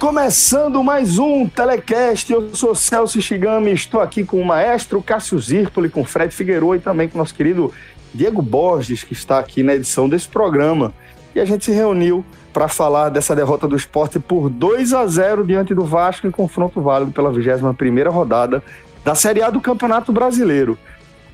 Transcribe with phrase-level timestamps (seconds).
[0.00, 2.32] Começando mais um Telecast.
[2.32, 6.80] Eu sou Celso Shigami, estou aqui com o maestro Cássio Zirpoli, com Fred Figueiredo e
[6.80, 7.72] também com o nosso querido
[8.12, 10.92] Diego Borges, que está aqui na edição desse programa.
[11.36, 15.46] E a gente se reuniu para falar dessa derrota do esporte por 2 a 0
[15.46, 18.64] diante do Vasco em confronto válido pela 21 rodada
[19.04, 20.76] da Série A do Campeonato Brasileiro.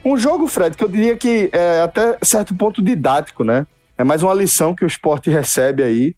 [0.04, 3.66] Um jogo, Fred, que eu diria que é até certo ponto didático, né?
[3.96, 6.14] É mais uma lição que o esporte recebe aí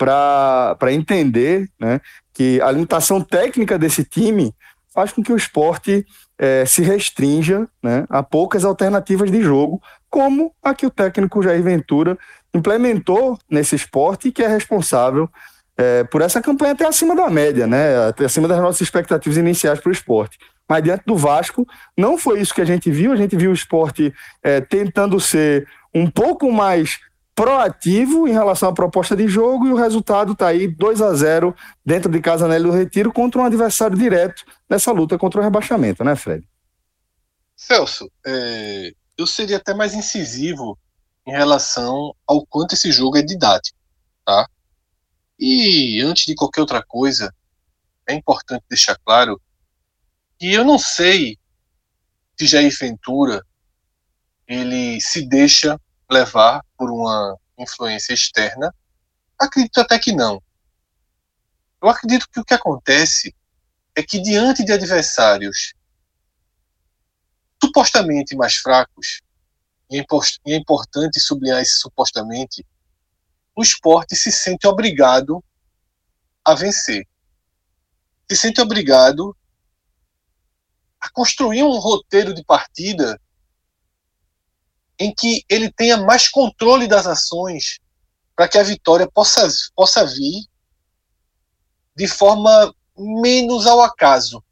[0.00, 2.00] para entender né,
[2.32, 4.54] que a limitação técnica desse time
[4.94, 6.06] faz com que o esporte
[6.38, 11.62] é, se restrinja né, a poucas alternativas de jogo, como a que o técnico Jair
[11.62, 12.18] Ventura
[12.54, 15.28] implementou nesse esporte e que é responsável
[15.76, 19.80] é, por essa campanha até acima da média, né, até acima das nossas expectativas iniciais
[19.80, 20.38] para o esporte.
[20.66, 23.54] Mas diante do Vasco, não foi isso que a gente viu, a gente viu o
[23.54, 26.98] esporte é, tentando ser um pouco mais
[27.40, 31.56] proativo em relação à proposta de jogo e o resultado está aí 2 a 0
[31.82, 36.04] dentro de Casa Nélio do Retiro contra um adversário direto nessa luta contra o rebaixamento,
[36.04, 36.46] né, Fred?
[37.56, 40.78] Celso, é, eu seria até mais incisivo
[41.26, 43.78] em relação ao quanto esse jogo é didático,
[44.22, 44.46] tá?
[45.38, 47.34] E antes de qualquer outra coisa,
[48.06, 49.40] é importante deixar claro
[50.38, 51.38] que eu não sei
[52.38, 53.42] se Jair Ventura
[54.46, 58.74] ele se deixa levar por uma influência externa?
[59.38, 60.42] Acredito até que não.
[61.82, 63.34] Eu acredito que o que acontece
[63.94, 65.74] é que, diante de adversários
[67.62, 69.20] supostamente mais fracos,
[69.90, 69.98] e
[70.46, 72.64] é importante sublinhar esse supostamente,
[73.56, 75.42] o esporte se sente obrigado
[76.44, 77.06] a vencer.
[78.30, 79.36] Se sente obrigado
[81.00, 83.20] a construir um roteiro de partida
[85.00, 87.78] em que ele tenha mais controle das ações
[88.36, 90.44] para que a vitória possa, possa vir
[91.96, 94.44] de forma menos ao acaso.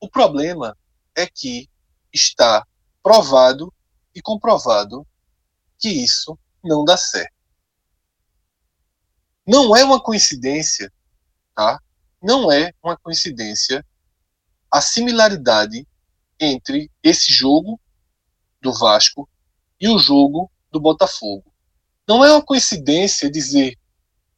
[0.00, 0.76] O problema
[1.16, 1.68] é que
[2.12, 2.64] está
[3.02, 3.74] provado
[4.14, 5.04] e comprovado
[5.76, 7.34] que isso não dá certo.
[9.44, 10.90] Não é uma coincidência,
[11.52, 11.80] tá?
[12.22, 13.84] Não é uma coincidência
[14.70, 15.86] a similaridade
[16.38, 17.78] entre esse jogo
[18.64, 19.28] do Vasco
[19.78, 21.52] e o jogo do Botafogo.
[22.08, 23.78] Não é uma coincidência dizer,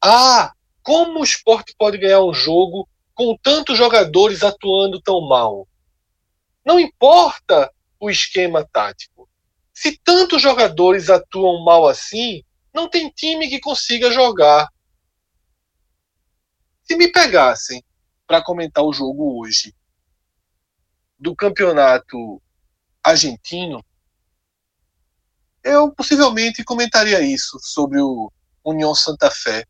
[0.03, 0.51] ah,
[0.83, 5.67] como o esporte pode ganhar um jogo com tantos jogadores atuando tão mal?
[6.65, 9.29] Não importa o esquema tático.
[9.73, 14.67] Se tantos jogadores atuam mal assim, não tem time que consiga jogar.
[16.83, 17.83] Se me pegassem
[18.25, 19.73] para comentar o jogo hoje
[21.17, 22.41] do campeonato
[23.03, 23.83] argentino,
[25.67, 28.31] eu possivelmente comentaria isso sobre o
[28.63, 29.65] União Santa Fé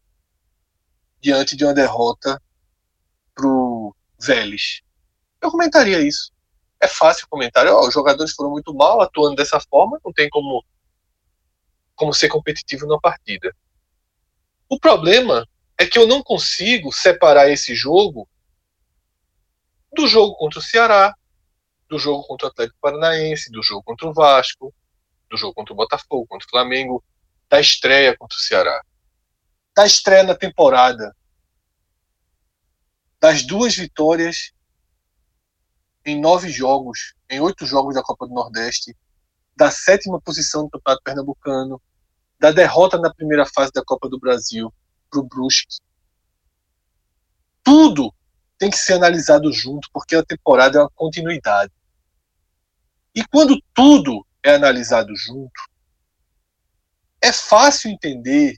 [1.19, 2.41] diante de uma derrota
[3.33, 4.81] pro Vélez.
[5.41, 6.31] Eu comentaria isso.
[6.79, 7.67] É fácil comentar.
[7.67, 10.63] Oh, os jogadores foram muito mal atuando dessa forma, não tem como
[11.95, 13.55] como ser competitivo na partida.
[14.69, 15.47] O problema
[15.79, 18.29] é que eu não consigo separar esse jogo
[19.91, 21.15] do jogo contra o Ceará,
[21.89, 24.71] do jogo contra o Atlético Paranaense, do jogo contra o Vasco,
[25.29, 27.03] do jogo contra o Botafogo, contra o Flamengo,
[27.49, 28.81] da estreia contra o Ceará,
[29.75, 31.15] da estreia na temporada,
[33.19, 34.51] das duas vitórias
[36.05, 38.95] em nove jogos, em oito jogos da Copa do Nordeste,
[39.55, 41.81] da sétima posição do Campeonato Pernambucano,
[42.39, 44.73] da derrota na primeira fase da Copa do Brasil
[45.09, 45.77] para o Brusque.
[47.63, 48.13] Tudo
[48.57, 51.73] tem que ser analisado junto, porque a temporada é uma continuidade.
[53.13, 55.61] E quando tudo é analisado junto,
[57.21, 58.57] é fácil entender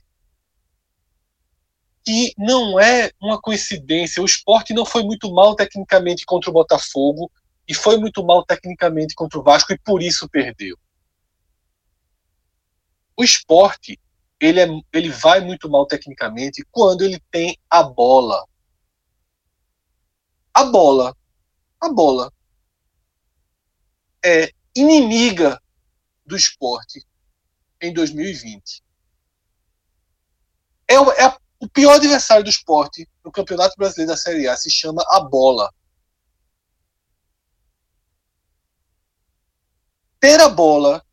[2.04, 4.22] que não é uma coincidência.
[4.22, 7.30] O esporte não foi muito mal tecnicamente contra o Botafogo
[7.68, 10.76] e foi muito mal tecnicamente contra o Vasco e por isso perdeu.
[13.16, 13.98] O esporte,
[14.40, 18.44] ele, é, ele vai muito mal tecnicamente quando ele tem a bola.
[20.54, 21.16] A bola,
[21.80, 22.32] a bola
[24.24, 25.60] é inimiga
[26.30, 27.04] do esporte
[27.82, 28.82] em 2020.
[30.88, 35.04] É, é o pior adversário do esporte no Campeonato Brasileiro da Série A se chama
[35.08, 35.70] a bola.
[40.18, 41.04] Ter a bola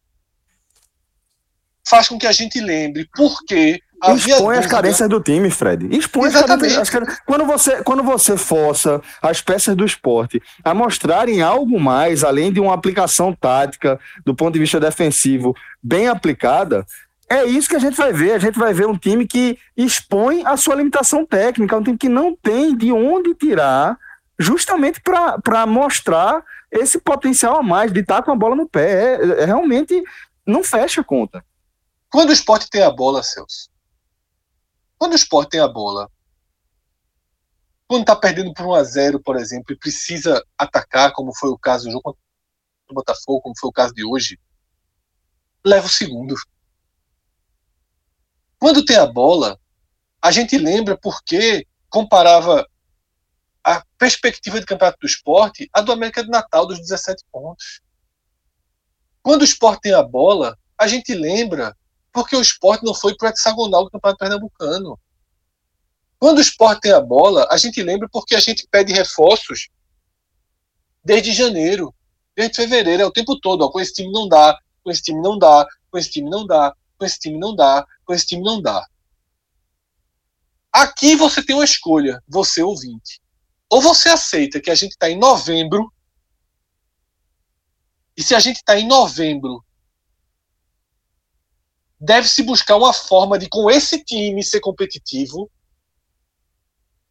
[1.86, 3.81] faz com que a gente lembre por que
[4.15, 5.88] Expõe as carências do time, Fred.
[5.95, 6.77] Expõe Exatamente.
[6.77, 7.19] as carências.
[7.25, 12.59] Quando você, quando você força as peças do esporte a mostrarem algo mais, além de
[12.59, 16.85] uma aplicação tática do ponto de vista defensivo bem aplicada,
[17.29, 18.33] é isso que a gente vai ver.
[18.33, 22.09] A gente vai ver um time que expõe a sua limitação técnica, um time que
[22.09, 23.97] não tem de onde tirar,
[24.39, 29.15] justamente para mostrar esse potencial a mais de estar com a bola no pé.
[29.15, 30.01] É, é, realmente
[30.45, 31.44] não fecha a conta.
[32.09, 33.69] Quando o esporte tem a bola, Celso,
[34.97, 36.09] quando o esporte tem a bola,
[37.88, 41.57] quando está perdendo por 1 a 0 por exemplo, e precisa atacar, como foi o
[41.57, 42.17] caso do jogo contra
[42.89, 44.39] o Botafogo, como foi o caso de hoje,
[45.65, 46.35] leva o segundo.
[48.59, 49.59] Quando tem a bola,
[50.21, 52.67] a gente lembra porque comparava
[53.63, 57.81] a perspectiva de campeonato do esporte à do América de Natal dos 17 pontos.
[59.21, 61.75] Quando o esporte tem a bola, a gente lembra
[62.12, 65.00] porque o esporte não foi para o hexagonal do Campeonato Pernambucano.
[66.19, 69.69] Quando o esporte tem a bola, a gente lembra porque a gente pede reforços
[71.04, 71.94] desde janeiro,
[72.36, 73.63] desde fevereiro, é o tempo todo.
[73.63, 76.45] Ó, com esse time não dá, com esse time não dá, com esse time não
[76.45, 78.86] dá, com esse time não dá, com esse time não dá.
[80.71, 83.21] Aqui você tem uma escolha, você ouvinte.
[83.69, 85.92] Ou você aceita que a gente está em novembro,
[88.15, 89.63] e se a gente está em novembro
[91.99, 95.49] deve-se buscar uma forma de, com esse time, ser competitivo,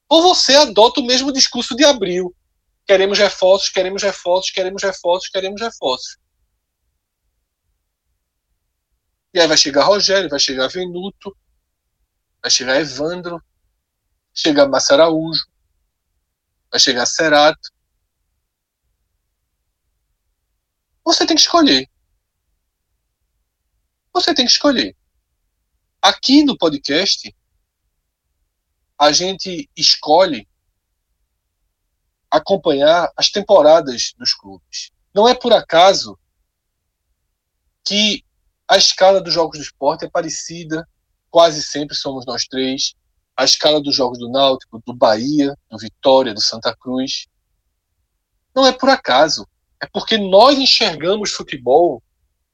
[0.08, 2.34] ou você adota o mesmo discurso de abril.
[2.86, 6.16] Queremos reforços, queremos reforços, queremos reforços, queremos reforços.
[9.34, 11.36] E aí vai chegar Rogério, vai chegar Venuto,
[12.40, 13.42] vai chegar Evandro,
[14.32, 15.44] chegar Massa Araújo,
[16.70, 17.70] vai chegar Cerato.
[21.04, 21.88] Você tem que escolher
[24.20, 24.96] você tem que escolher.
[26.00, 27.34] Aqui no podcast,
[28.98, 30.48] a gente escolhe
[32.30, 34.90] acompanhar as temporadas dos clubes.
[35.14, 36.18] Não é por acaso
[37.84, 38.24] que
[38.66, 40.88] a escala dos jogos do esporte é parecida,
[41.30, 42.94] quase sempre somos nós três.
[43.36, 47.26] A escala dos jogos do Náutico, do Bahia, do Vitória, do Santa Cruz.
[48.54, 49.46] Não é por acaso.
[49.78, 52.02] É porque nós enxergamos futebol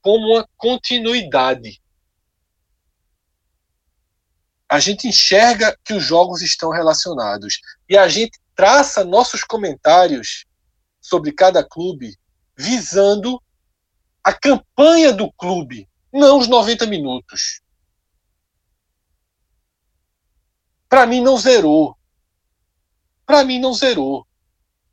[0.03, 1.81] como uma continuidade.
[4.69, 10.45] A gente enxerga que os jogos estão relacionados e a gente traça nossos comentários
[10.99, 12.17] sobre cada clube
[12.55, 13.41] visando
[14.21, 17.61] a campanha do clube, não os 90 minutos.
[20.89, 21.97] Para mim não zerou.
[23.25, 24.27] Para mim não zerou.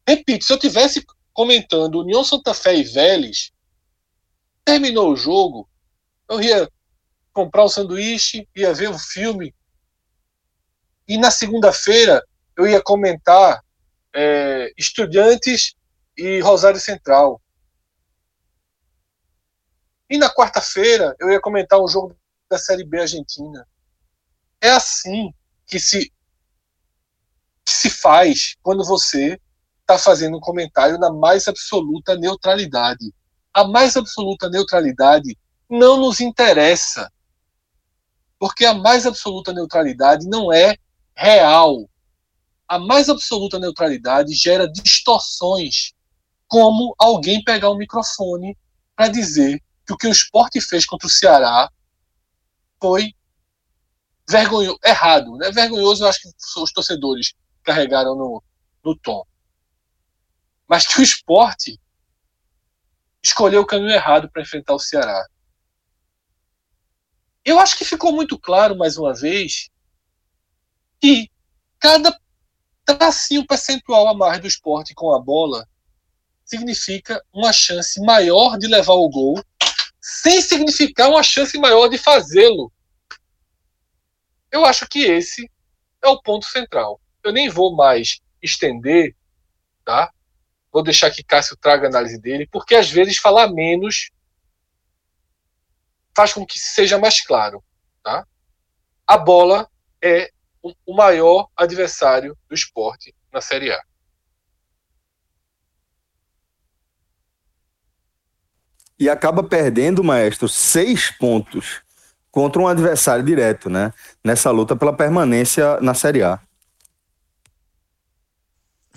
[0.07, 3.53] Repito, se eu tivesse comentando União Santa Fé e Vélez,
[4.65, 5.69] Terminou o jogo,
[6.29, 6.71] eu ia
[7.33, 9.55] comprar um sanduíche, ia ver um filme.
[11.09, 12.25] E na segunda-feira
[12.57, 13.63] eu ia comentar
[14.15, 15.75] é, Estudiantes
[16.17, 17.41] e Rosário Central.
[20.09, 22.17] E na quarta-feira eu ia comentar um jogo
[22.49, 23.67] da Série B Argentina.
[24.61, 25.33] É assim
[25.67, 26.13] que se,
[27.65, 29.41] que se faz quando você
[29.81, 33.13] está fazendo um comentário na mais absoluta neutralidade
[33.53, 35.37] a mais absoluta neutralidade
[35.69, 37.11] não nos interessa.
[38.39, 40.77] Porque a mais absoluta neutralidade não é
[41.15, 41.89] real.
[42.67, 45.93] A mais absoluta neutralidade gera distorções,
[46.47, 48.57] como alguém pegar o um microfone
[48.97, 51.71] para dizer que o que o esporte fez contra o Ceará
[52.81, 53.15] foi
[54.29, 55.37] vergonhoso, errado.
[55.37, 55.51] Né?
[55.51, 56.29] Vergonhoso, eu acho que
[56.61, 58.43] os torcedores carregaram no,
[58.85, 59.25] no tom.
[60.69, 61.80] Mas que o esporte
[63.23, 65.27] escolheu o caminho errado para enfrentar o Ceará.
[67.45, 69.71] Eu acho que ficou muito claro, mais uma vez,
[71.01, 71.31] que
[71.79, 72.19] cada
[72.85, 75.67] tracinho percentual a mais do esporte com a bola
[76.45, 79.43] significa uma chance maior de levar o gol,
[80.01, 82.73] sem significar uma chance maior de fazê-lo.
[84.51, 85.49] Eu acho que esse
[86.03, 87.01] é o ponto central.
[87.23, 89.15] Eu nem vou mais estender,
[89.85, 90.13] tá?
[90.73, 94.11] Vou deixar que Cássio traga a análise dele, porque às vezes falar menos
[96.17, 97.63] faz com que seja mais claro.
[98.03, 98.27] Tá?
[99.07, 99.69] A bola
[100.03, 100.31] é
[100.63, 103.81] o maior adversário do esporte na Série A.
[108.99, 111.83] E acaba perdendo, maestro, seis pontos
[112.31, 113.95] contra um adversário direto, né?
[114.23, 116.39] Nessa luta pela permanência na Série A.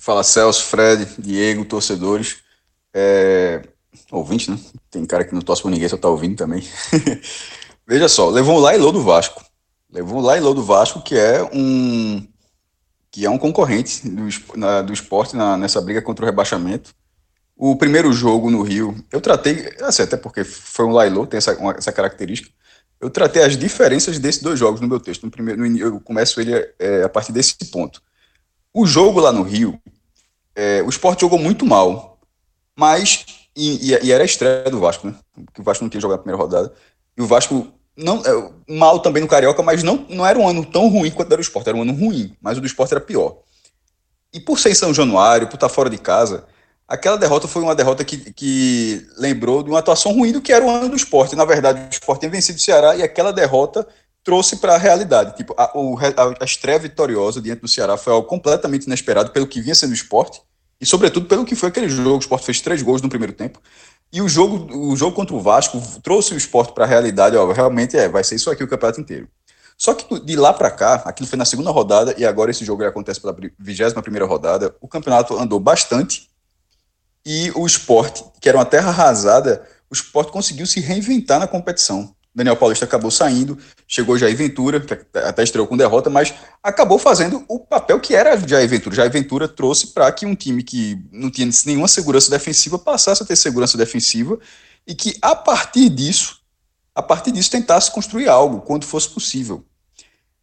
[0.03, 2.39] Fala Celso, Fred, Diego, torcedores.
[2.93, 3.61] É...
[4.11, 4.59] Ouvinte, né?
[4.91, 6.61] Tem cara que não torce por ninguém, só tá ouvindo também.
[7.87, 9.41] Veja só, levou um Lailô do Vasco.
[9.89, 12.27] Levou um Lailô do Vasco, que é um
[13.09, 16.93] que é um concorrente do, na, do esporte na, nessa briga contra o rebaixamento.
[17.55, 21.57] O primeiro jogo no Rio, eu tratei, assim, até porque foi um Lailô, tem essa,
[21.57, 22.49] uma, essa característica,
[22.99, 25.23] eu tratei as diferenças desses dois jogos no meu texto.
[25.23, 28.01] No primeiro, no, eu começo ele é, a partir desse ponto.
[28.73, 29.79] O jogo lá no Rio,
[30.55, 32.19] é, o esporte jogou muito mal,
[32.75, 33.25] mas.
[33.55, 35.15] E, e, era a estreia do Vasco, né?
[35.59, 36.73] O Vasco não tinha jogado a primeira rodada.
[37.15, 40.65] E o Vasco, não, é, mal também no Carioca, mas não, não era um ano
[40.65, 41.69] tão ruim quanto era o esporte.
[41.69, 43.37] Era um ano ruim, mas o do esporte era pior.
[44.33, 46.45] E por ser em São Januário, por estar fora de casa,
[46.87, 50.65] aquela derrota foi uma derrota que, que lembrou de uma atuação ruim do que era
[50.65, 51.35] o ano do esporte.
[51.35, 53.87] Na verdade, o esporte tem vencido o Ceará e aquela derrota
[54.23, 55.35] trouxe para a realidade.
[55.35, 59.61] Tipo, a, a, a estreia vitoriosa diante do Ceará foi algo completamente inesperado pelo que
[59.61, 60.41] vinha sendo o esporte
[60.79, 62.15] e, sobretudo, pelo que foi aquele jogo.
[62.15, 63.61] O esporte fez três gols no primeiro tempo.
[64.11, 67.35] E o jogo, o jogo contra o Vasco trouxe o esporte para a realidade.
[67.35, 69.27] Ó, realmente é, vai ser isso aqui o campeonato inteiro.
[69.77, 72.85] Só que de lá para cá, aquilo foi na segunda rodada e agora esse jogo
[72.85, 74.75] acontece pela 21 primeira rodada.
[74.79, 76.29] O campeonato andou bastante
[77.25, 82.13] e o esporte, que era uma terra arrasada, o esporte conseguiu se reinventar na competição.
[82.35, 87.45] Daniel Paulista acabou saindo, chegou Jair Ventura, que até estreou com derrota, mas acabou fazendo
[87.47, 88.95] o papel que era Jair Ventura.
[88.95, 93.25] Jair Ventura trouxe para que um time que não tinha nenhuma segurança defensiva passasse a
[93.25, 94.39] ter segurança defensiva
[94.87, 96.39] e que a partir disso,
[96.95, 99.63] a partir disso tentasse construir algo quando fosse possível.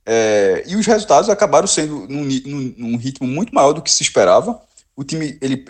[0.06, 4.02] É, e os resultados acabaram sendo num, num, num ritmo muito maior do que se
[4.02, 4.61] esperava.
[4.97, 5.64] O time ele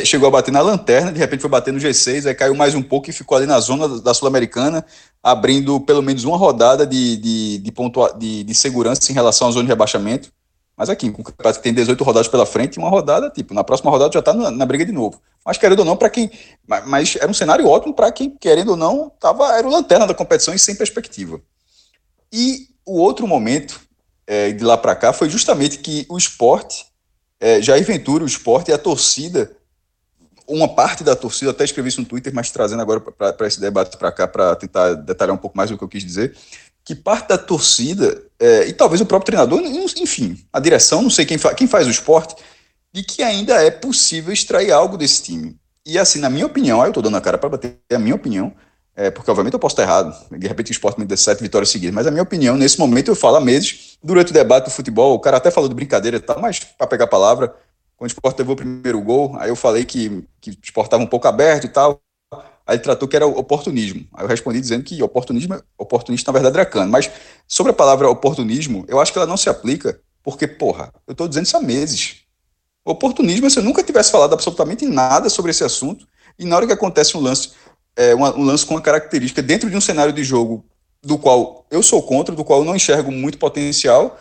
[0.00, 2.74] que chegou a bater na lanterna, de repente foi bater no G6, aí caiu mais
[2.74, 4.84] um pouco e ficou ali na zona da Sul-Americana,
[5.22, 9.52] abrindo pelo menos uma rodada de, de, de, pontua, de, de segurança em relação à
[9.52, 10.32] zona de rebaixamento.
[10.76, 11.22] Mas aqui, com
[11.62, 14.66] tem 18 rodadas pela frente, uma rodada, tipo, na próxima rodada já está na, na,
[14.66, 15.20] briga de novo.
[15.46, 16.28] Mas querendo ou não, para quem.
[16.66, 20.08] Mas, mas, era um cenário ótimo para quem, querendo ou não, tava, era o lanterna
[20.08, 21.40] da competição e sem perspectiva.
[22.32, 23.80] E o outro momento,
[24.26, 26.84] é, de lá para cá, foi justamente que o esporte,
[27.38, 29.56] é, Jair Ventura, o esporte e a torcida
[30.46, 33.96] uma parte da torcida, até escrevi isso no Twitter, mas trazendo agora para esse debate
[33.96, 36.36] para cá, para tentar detalhar um pouco mais o que eu quis dizer,
[36.84, 39.60] que parte da torcida, é, e talvez o próprio treinador,
[39.96, 42.36] enfim, a direção, não sei quem, fa quem faz o esporte,
[42.92, 45.56] de que ainda é possível extrair algo desse time.
[45.86, 47.98] E assim, na minha opinião, aí eu estou dando a cara para bater, é a
[47.98, 48.52] minha opinião,
[48.94, 51.70] é, porque obviamente eu posso estar errado, de repente o esporte me deu sete vitórias
[51.70, 54.70] seguidas, mas a minha opinião, nesse momento eu falo há meses, durante o debate do
[54.70, 57.54] futebol, o cara até falou de brincadeira e tal, mas para pegar a palavra,
[57.96, 61.02] quando o Sport levou o primeiro gol, aí eu falei que, que o Sport estava
[61.02, 62.00] um pouco aberto e tal.
[62.66, 64.06] Aí ele tratou que era oportunismo.
[64.14, 66.90] Aí eu respondi dizendo que oportunismo, oportunista na verdade era cano.
[66.90, 67.10] Mas
[67.46, 71.28] sobre a palavra oportunismo, eu acho que ela não se aplica, porque, porra, eu estou
[71.28, 72.22] dizendo isso há meses.
[72.84, 76.06] Oportunismo é se eu nunca tivesse falado absolutamente nada sobre esse assunto,
[76.38, 77.52] e na hora que acontece um lance,
[77.96, 80.64] é, um, um lance com uma característica dentro de um cenário de jogo
[81.02, 84.18] do qual eu sou contra, do qual eu não enxergo muito potencial,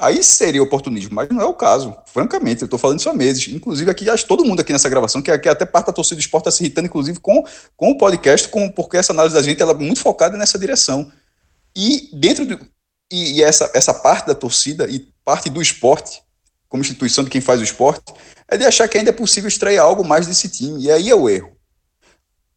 [0.00, 1.94] Aí seria oportunismo, mas não é o caso.
[2.06, 3.48] Francamente, eu estou falando isso há meses.
[3.48, 6.20] Inclusive, aqui, acho todo mundo aqui nessa gravação, que, que até parte da torcida do
[6.20, 7.44] esporte está se irritando, inclusive, com,
[7.76, 11.12] com o podcast, com, porque essa análise da gente ela é muito focada nessa direção.
[11.76, 12.58] E dentro do.
[13.12, 16.22] E, e essa, essa parte da torcida e parte do esporte,
[16.66, 18.02] como instituição de quem faz o esporte,
[18.48, 20.82] é de achar que ainda é possível extrair algo mais desse time.
[20.82, 21.52] E aí é o erro.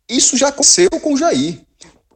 [0.10, 1.62] Isso já aconteceu com o Jair.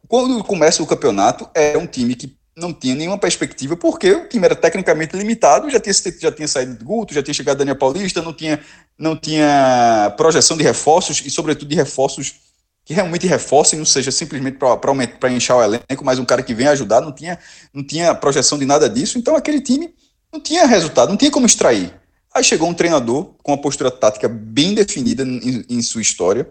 [0.08, 4.44] Quando começa o campeonato, é um time que não tinha nenhuma perspectiva, porque o time
[4.44, 8.20] era tecnicamente limitado, já tinha, já tinha saído de Guto, já tinha chegado Daniel Paulista,
[8.20, 8.60] não tinha,
[8.98, 12.36] não tinha projeção de reforços, e sobretudo de reforços
[12.84, 16.68] que realmente reforcem, não seja simplesmente para inchar o elenco, mas um cara que vem
[16.68, 17.38] ajudar, não tinha,
[17.72, 19.94] não tinha projeção de nada disso, então aquele time
[20.34, 21.94] não tinha resultado, não tinha como extrair.
[22.34, 26.50] Aí chegou um treinador com uma postura tática bem definida em, em sua história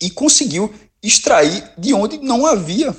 [0.00, 0.72] e conseguiu
[1.02, 2.94] extrair de onde não havia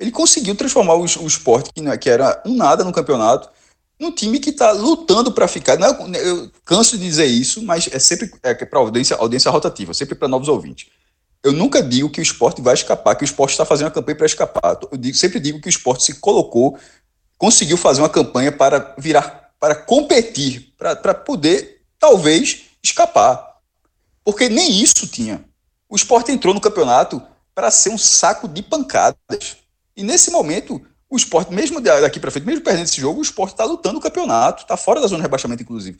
[0.00, 3.50] ele conseguiu transformar o, o esporte, que, que era um nada no campeonato,
[3.98, 5.78] num time que está lutando para ficar.
[5.78, 9.92] Não, é, eu canso de dizer isso, mas é sempre é, para audiência, audiência rotativa,
[9.92, 10.88] sempre para novos ouvintes.
[11.44, 14.16] Eu nunca digo que o esporte vai escapar, que o esporte está fazendo uma campanha
[14.16, 14.78] para escapar.
[14.90, 16.78] Eu digo, sempre digo que o esporte se colocou,
[17.36, 23.58] conseguiu fazer uma campanha para virar, para competir, para poder, talvez, escapar.
[24.24, 25.44] Porque nem isso tinha.
[25.88, 27.22] O esporte entrou no campeonato
[27.54, 29.59] para ser um saco de pancadas.
[30.00, 30.80] E nesse momento,
[31.10, 34.00] o esporte, mesmo daqui para frente, mesmo perdendo esse jogo, o esporte está lutando o
[34.00, 35.98] campeonato, está fora da zona de rebaixamento, inclusive.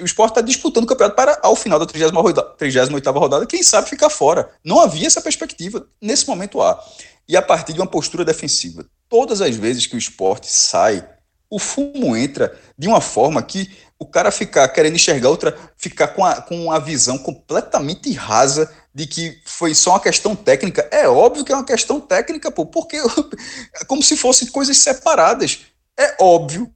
[0.00, 4.08] O esporte está disputando o campeonato para, ao final da 38 rodada, quem sabe ficar
[4.08, 4.50] fora.
[4.64, 5.86] Não havia essa perspectiva.
[6.00, 6.82] Nesse momento há.
[7.28, 8.86] E a partir de uma postura defensiva.
[9.10, 11.06] Todas as vezes que o esporte sai,
[11.50, 16.24] o fumo entra de uma forma que o cara ficar querendo enxergar outra, ficar com
[16.24, 20.88] a, com a visão completamente rasa de que foi só uma questão técnica.
[20.92, 22.96] É óbvio que é uma questão técnica, pô, porque
[23.74, 25.62] é como se fossem coisas separadas.
[25.98, 26.72] É óbvio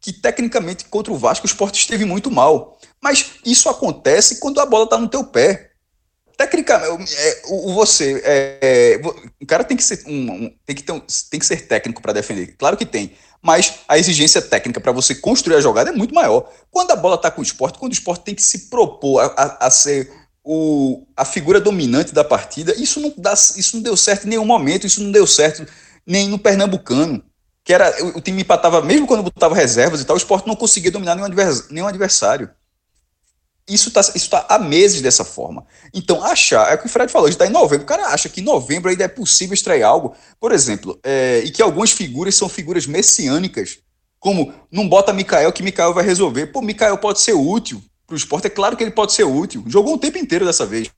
[0.00, 2.78] que tecnicamente contra o Vasco o esporte esteve muito mal.
[3.00, 5.70] Mas isso acontece quando a bola está no teu pé.
[6.36, 9.00] Tecnicamente, é, o, você, é, é,
[9.40, 12.00] o cara tem que ser um, um tem que ter um, tem que ser técnico
[12.00, 12.54] para defender.
[12.56, 16.48] Claro que tem, mas a exigência técnica para você construir a jogada é muito maior.
[16.70, 19.26] Quando a bola está com o esporte, quando o esporte tem que se propor a,
[19.26, 20.12] a, a ser
[20.50, 24.46] o, a figura dominante da partida, isso não, dá, isso não deu certo em nenhum
[24.46, 25.66] momento, isso não deu certo
[26.06, 27.22] nem no Pernambucano
[27.62, 30.90] que era o time empatava, mesmo quando botava reservas e tal, o esporte não conseguia
[30.90, 32.48] dominar nenhum, advers, nenhum adversário.
[33.68, 35.66] Isso está isso tá há meses dessa forma.
[35.92, 37.84] Então, achar, é o que o Fred falou, a gente está em novembro.
[37.84, 41.50] O cara acha que em novembro ainda é possível extrair algo, por exemplo, é, e
[41.50, 43.80] que algumas figuras são figuras messiânicas,
[44.18, 46.46] como não bota Mikael que Mikael vai resolver.
[46.46, 49.62] Pô, Mikael pode ser útil para o esporte, é claro que ele pode ser útil.
[49.66, 50.90] Jogou um tempo inteiro dessa vez.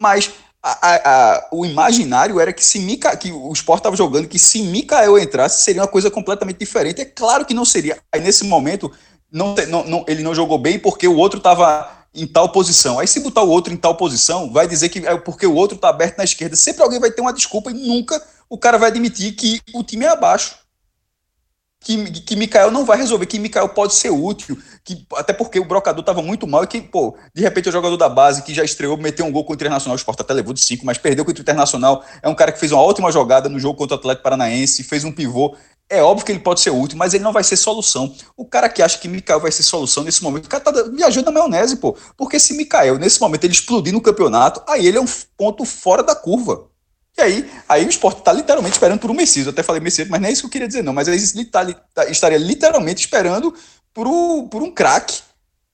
[0.00, 0.30] Mas
[0.62, 2.78] a, a, o imaginário era que se
[3.20, 7.02] que o Sport estava jogando, que se Mikael entrasse, seria uma coisa completamente diferente.
[7.02, 7.98] É claro que não seria.
[8.10, 8.90] Aí nesse momento,
[9.30, 12.98] não, não, não ele não jogou bem porque o outro estava em tal posição.
[12.98, 15.76] Aí se botar o outro em tal posição, vai dizer que é porque o outro
[15.76, 16.56] está aberto na esquerda.
[16.56, 20.06] Sempre alguém vai ter uma desculpa e nunca o cara vai admitir que o time
[20.06, 20.63] é abaixo
[21.84, 25.64] que, que Mikael não vai resolver, que Mikael pode ser útil, que até porque o
[25.64, 28.64] brocador estava muito mal e que, pô, de repente o jogador da base que já
[28.64, 31.24] estreou, meteu um gol contra o Internacional, o Sport até levou de 5, mas perdeu
[31.24, 33.98] contra o Internacional, é um cara que fez uma ótima jogada no jogo contra o
[33.98, 35.54] Atlético Paranaense, fez um pivô,
[35.90, 38.14] é óbvio que ele pode ser útil, mas ele não vai ser solução.
[38.36, 41.26] O cara que acha que Mikael vai ser solução nesse momento, o cara tá viajando
[41.26, 41.94] na maionese, pô.
[42.16, 46.02] Porque se Mikael, nesse momento, ele explodir no campeonato, aí ele é um ponto fora
[46.02, 46.66] da curva.
[47.16, 49.46] E aí, aí o esporte está literalmente esperando por um Messias.
[49.46, 50.92] Eu até falei Messias, mas não é isso que eu queria dizer, não.
[50.92, 53.54] Mas ele tá, tá, estaria literalmente esperando
[53.92, 55.22] por, o, por um craque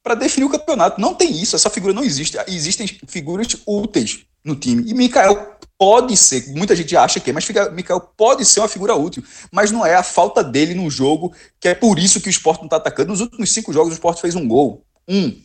[0.03, 1.01] para definir o campeonato.
[1.01, 2.37] Não tem isso, essa figura não existe.
[2.47, 4.89] Existem figuras úteis no time.
[4.91, 8.95] E Mikael pode ser, muita gente acha que é, mas Mikael pode ser uma figura
[8.95, 9.25] útil.
[9.51, 12.61] Mas não é a falta dele no jogo, que é por isso que o esporte
[12.61, 13.09] não está atacando.
[13.09, 14.85] Nos últimos cinco jogos, o esporte fez um gol.
[15.09, 15.41] Um.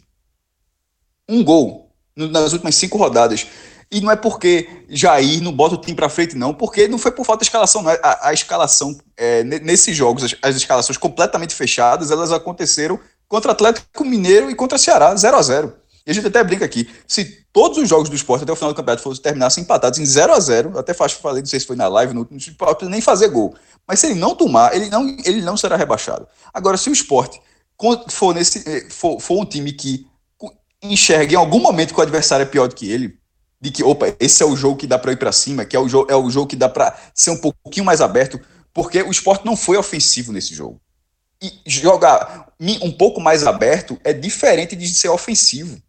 [1.28, 1.90] Um gol.
[2.16, 3.48] Nas últimas cinco rodadas.
[3.92, 7.12] E não é porque Jair não bota o time para frente, não, porque não foi
[7.12, 7.92] por falta de escalação, não.
[7.92, 13.52] É a, a escalação, é, nesses jogos, as, as, escalações completamente fechadas, elas aconteceram contra
[13.52, 15.74] Atlético Mineiro e contra Ceará, 0 a 0
[16.06, 18.74] E a gente até brinca aqui, se todos os jogos do esporte até o final
[18.74, 21.68] do campeonato fossem terminassem empatados em 0 a 0 até faz, falei, não sei se
[21.68, 23.56] foi na live, não, não nem fazer gol.
[23.88, 26.28] Mas se ele não tomar, ele não, ele não será rebaixado.
[26.54, 27.40] Agora, se o esporte
[28.10, 30.08] for, nesse, eh, for, for um time que
[30.82, 33.18] enxerga em algum momento que o adversário é pior do que ele,
[33.66, 35.80] de que, opa, esse é o jogo que dá para ir para cima, que é
[35.80, 38.40] o, jogo, é o jogo que dá para ser um pouquinho mais aberto,
[38.72, 40.80] porque o esporte não foi ofensivo nesse jogo.
[41.42, 45.82] E jogar um pouco mais aberto é diferente de ser ofensivo.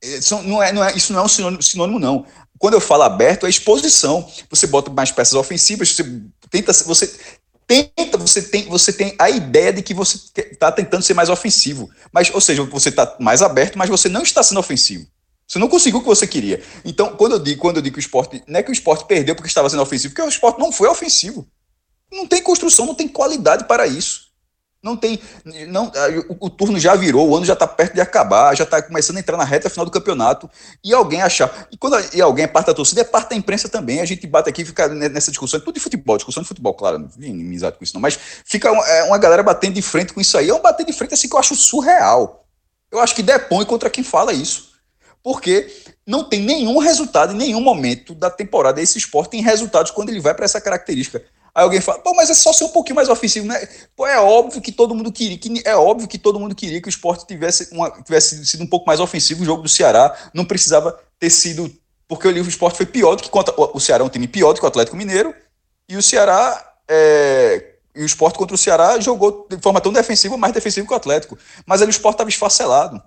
[0.00, 2.24] Isso não é, não é, isso não é um sinônimo, sinônimo, não.
[2.58, 4.26] Quando eu falo aberto, é exposição.
[4.48, 6.04] Você bota mais peças ofensivas, você
[6.48, 7.18] tenta, você
[7.66, 10.18] tenta, você tem, você tem a ideia de que você
[10.50, 11.90] está tentando ser mais ofensivo.
[12.10, 15.06] Mas, ou seja, você está mais aberto, mas você não está sendo ofensivo.
[15.48, 16.62] Você não conseguiu o que você queria.
[16.84, 18.44] Então, quando eu digo, quando eu digo que o esporte.
[18.46, 20.88] Não é que o esporte perdeu porque estava sendo ofensivo, porque o esporte não foi
[20.88, 21.48] ofensivo.
[22.12, 24.28] Não tem construção, não tem qualidade para isso.
[24.82, 25.18] Não tem.
[25.68, 25.90] Não,
[26.28, 29.16] o, o turno já virou, o ano já está perto de acabar, já está começando
[29.16, 30.50] a entrar na reta final do campeonato.
[30.84, 31.66] E alguém achar.
[31.72, 34.00] E quando e alguém é parte da torcida, é parte da imprensa também.
[34.02, 36.98] A gente bate aqui fica nessa discussão, é tudo de futebol, discussão de futebol, claro,
[36.98, 38.02] não vim inimizado com isso, não.
[38.02, 40.50] Mas fica uma, é, uma galera batendo de frente com isso aí.
[40.50, 42.46] É um bater de frente assim que eu acho surreal.
[42.92, 44.67] Eu acho que depõe contra quem fala isso
[45.22, 45.70] porque
[46.06, 48.80] não tem nenhum resultado em nenhum momento da temporada.
[48.80, 51.22] Esse esporte tem resultados quando ele vai para essa característica.
[51.54, 53.68] Aí alguém fala, pô, mas é só ser um pouquinho mais ofensivo, né?
[53.96, 56.88] Pô, é óbvio que todo mundo queria, que é óbvio que todo mundo queria que
[56.88, 59.42] o esporte tivesse, uma, tivesse sido um pouco mais ofensivo.
[59.42, 61.68] O jogo do Ceará não precisava ter sido.
[62.06, 63.52] Porque o esporte foi pior do que contra.
[63.56, 65.34] O Ceará é um time pior do que o Atlético Mineiro.
[65.88, 66.64] E o Ceará.
[66.88, 70.92] É, e o esporte contra o Ceará jogou de forma tão defensiva, mais defensiva que
[70.92, 71.36] o Atlético.
[71.66, 73.02] Mas ali o esporte estava esfacelado.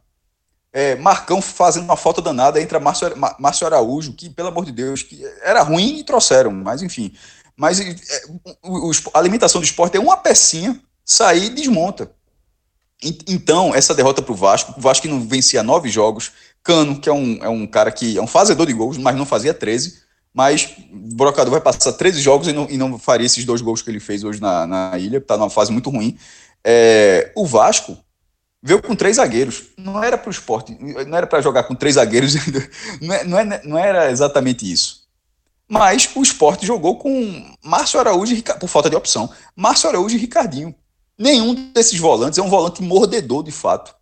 [0.73, 5.21] É, Marcão fazendo uma falta danada, entra Márcio, Araújo, que, pelo amor de Deus, que
[5.43, 7.13] era ruim e trouxeram, mas enfim.
[7.57, 8.23] Mas é,
[8.63, 12.11] o, a alimentação do esporte é uma pecinha, sair e desmonta.
[13.03, 16.31] E, então, essa derrota para o Vasco, o Vasco que não vencia nove jogos,
[16.63, 19.25] Cano, que é um, é um cara que é um fazedor de gols, mas não
[19.25, 19.99] fazia 13,
[20.33, 23.81] Mas o Brocador vai passar 13 jogos e não, e não faria esses dois gols
[23.81, 26.17] que ele fez hoje na, na ilha, está numa fase muito ruim.
[26.63, 27.97] É, o Vasco
[28.61, 29.63] veio com três zagueiros.
[29.77, 32.35] Não era para o esporte, não era para jogar com três zagueiros,
[33.01, 35.01] não, é, não, é, não era exatamente isso.
[35.67, 40.19] Mas o esporte jogou com Márcio Araújo, e, por falta de opção, Márcio Araújo e
[40.19, 40.75] Ricardinho.
[41.17, 43.95] Nenhum desses volantes é um volante mordedor de fato.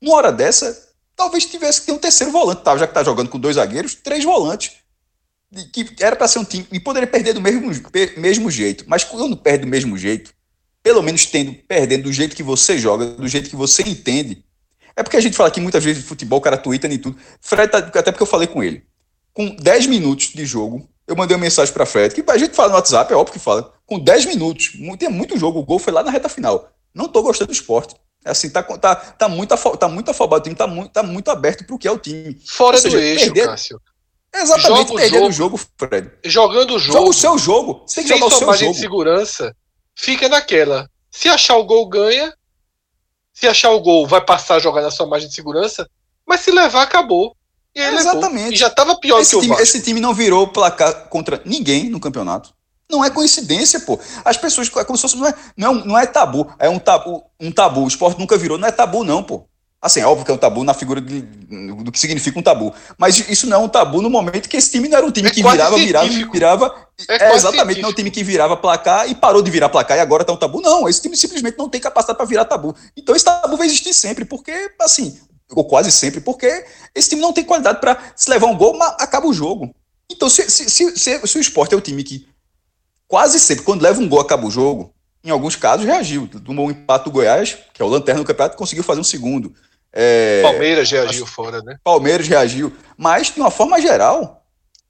[0.00, 2.76] Numa hora dessa, talvez tivesse que ter um terceiro volante, tá?
[2.76, 4.72] já que está jogando com dois zagueiros, três volantes
[5.72, 7.70] que era para ser um time e poderia perder do mesmo,
[8.16, 10.32] mesmo jeito, mas quando perde do mesmo jeito,
[10.82, 14.44] pelo menos tendo perdendo do jeito que você joga, do jeito que você entende.
[14.96, 17.16] É porque a gente fala aqui muitas vezes de futebol, o cara twitta e tudo.
[17.40, 18.84] Fred, tá, até porque eu falei com ele.
[19.32, 22.70] Com 10 minutos de jogo, eu mandei uma mensagem para Fred, que a gente fala
[22.70, 23.72] no WhatsApp, é óbvio que fala.
[23.86, 26.70] Com 10 minutos, tem muito jogo, o gol foi lá na reta final.
[26.94, 27.94] Não tô gostando do esporte.
[28.24, 31.30] É assim, tá, tá, tá, muito, tá muito afobado, o time tá muito, tá muito
[31.30, 32.38] aberto pro que é o time.
[32.46, 33.80] Fora seja, do eixo, perder, Cássio.
[34.34, 36.10] Exatamente, joga perdendo o jogo, Fred.
[36.24, 36.98] Jogando o jogo.
[36.98, 37.82] Joga o seu jogo.
[37.86, 38.72] Você tem que jogar o seu jogo.
[38.72, 39.56] de segurança,
[40.02, 40.90] fica naquela.
[41.10, 42.34] Se achar o gol, ganha.
[43.32, 45.88] Se achar o gol, vai passar a jogar na sua margem de segurança.
[46.26, 47.36] Mas se levar, acabou.
[47.74, 48.36] E Exatamente.
[48.36, 48.52] Levou.
[48.52, 49.62] E já estava pior esse que time, o Vasco.
[49.62, 52.52] Esse time não virou placar contra ninguém no campeonato.
[52.90, 53.98] Não é coincidência, pô.
[54.24, 56.52] As pessoas, é como se fosse, não é, não é, não é tabu.
[56.58, 57.84] É um tabu, um tabu.
[57.84, 58.58] O esporte nunca virou.
[58.58, 59.46] Não é tabu, não, pô.
[59.82, 62.72] Assim, é óbvio que é um tabu na figura de, do que significa um tabu.
[62.96, 65.26] Mas isso não é um tabu no momento que esse time não era um time
[65.26, 66.74] é que virava, virava, virava.
[67.08, 69.96] É, é exatamente, não é um time que virava placar e parou de virar placar
[69.96, 70.60] e agora tá um tabu.
[70.60, 72.76] Não, esse time simplesmente não tem capacidade para virar tabu.
[72.96, 75.18] Então esse tabu vai existir sempre, porque, assim,
[75.50, 76.64] ou quase sempre, porque
[76.94, 79.74] esse time não tem qualidade para se levar um gol, acaba o jogo.
[80.08, 82.28] Então, se, se, se, se, se o esporte é o time que
[83.08, 86.28] quase sempre, quando leva um gol, acaba o jogo, em alguns casos reagiu.
[86.44, 89.52] Tomou um empate do Goiás, que é o lanterna do campeonato, conseguiu fazer um segundo.
[89.92, 91.76] É, Palmeiras reagiu fora, né?
[91.84, 92.72] Palmeiras reagiu.
[92.96, 94.44] Mas, de uma forma geral,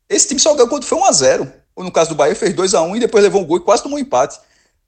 [0.09, 1.53] esse time só ganhou quando foi 1x0.
[1.75, 3.99] Ou no caso do Bahia, fez 2x1 e depois levou um gol e quase tomou
[3.99, 4.39] um empate.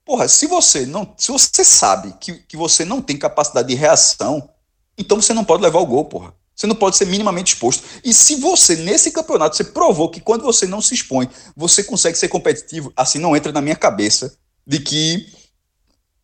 [0.05, 1.13] Porra, se você não.
[1.17, 4.49] Se você sabe que, que você não tem capacidade de reação,
[4.97, 6.33] então você não pode levar o gol, porra.
[6.55, 7.83] Você não pode ser minimamente exposto.
[8.03, 12.17] E se você, nesse campeonato, você provou que quando você não se expõe, você consegue
[12.17, 15.27] ser competitivo, assim não entra na minha cabeça de que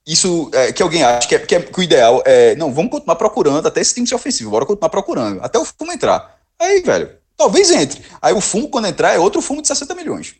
[0.05, 2.91] isso é, que alguém acha que, é, que, é, que, o ideal é, não, vamos
[2.91, 6.39] continuar procurando até esse time ser ofensivo, bora continuar procurando, até o fumo entrar.
[6.59, 8.03] Aí, velho, talvez entre.
[8.21, 10.35] Aí o fumo, quando entrar, é outro fumo de 60 milhões.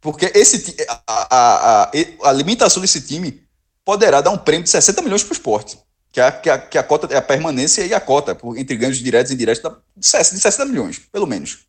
[0.00, 1.90] Porque esse a, a, a,
[2.24, 3.42] a limitação desse time
[3.84, 5.78] poderá dar um prêmio de 60 milhões para o esporte.
[6.10, 8.76] Que a, que, a, que a cota é a permanência e a cota, por, entre
[8.76, 9.62] ganhos diretos e indiretos,
[9.96, 11.66] de 60 milhões, pelo menos.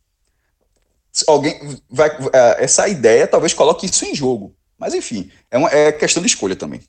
[1.26, 2.10] Alguém vai.
[2.32, 4.54] É, essa ideia talvez coloque isso em jogo.
[4.78, 6.80] Mas enfim, é, uma, é questão de escolha também.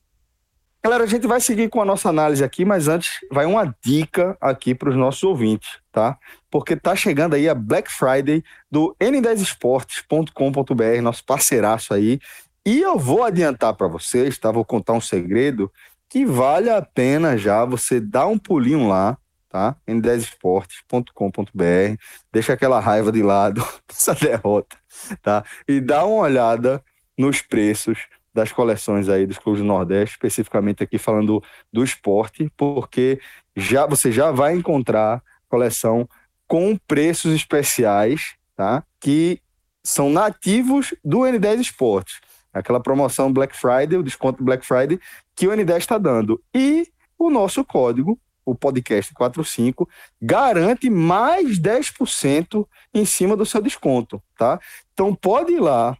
[0.83, 4.37] Galera, a gente vai seguir com a nossa análise aqui, mas antes vai uma dica
[4.39, 6.17] aqui para os nossos ouvintes, tá?
[6.49, 12.19] Porque tá chegando aí a Black Friday do n10esportes.com.br, nosso parceiraço aí.
[12.65, 14.49] E eu vou adiantar para vocês, tá?
[14.51, 15.69] Vou contar um segredo
[16.09, 19.17] que vale a pena já você dar um pulinho lá,
[19.49, 19.75] tá?
[19.87, 24.77] n10esportes.com.br, deixa aquela raiva de lado, essa derrota,
[25.21, 25.43] tá?
[25.67, 26.81] E dá uma olhada
[27.17, 31.41] nos preços das coleções aí dos clubes do Nordeste, especificamente aqui falando
[31.73, 33.19] do esporte, porque
[33.55, 36.07] já você já vai encontrar coleção
[36.47, 38.83] com preços especiais, tá?
[38.99, 39.41] Que
[39.83, 42.19] são nativos do N10 Esportes.
[42.53, 44.99] Aquela promoção Black Friday, o desconto Black Friday
[45.35, 46.41] que o N10 está dando.
[46.53, 49.89] E o nosso código, o podcast 45,
[50.21, 54.59] garante mais 10% em cima do seu desconto, tá?
[54.93, 55.97] Então pode ir lá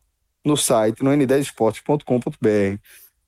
[0.47, 2.79] no site, no n10esportes.com.br.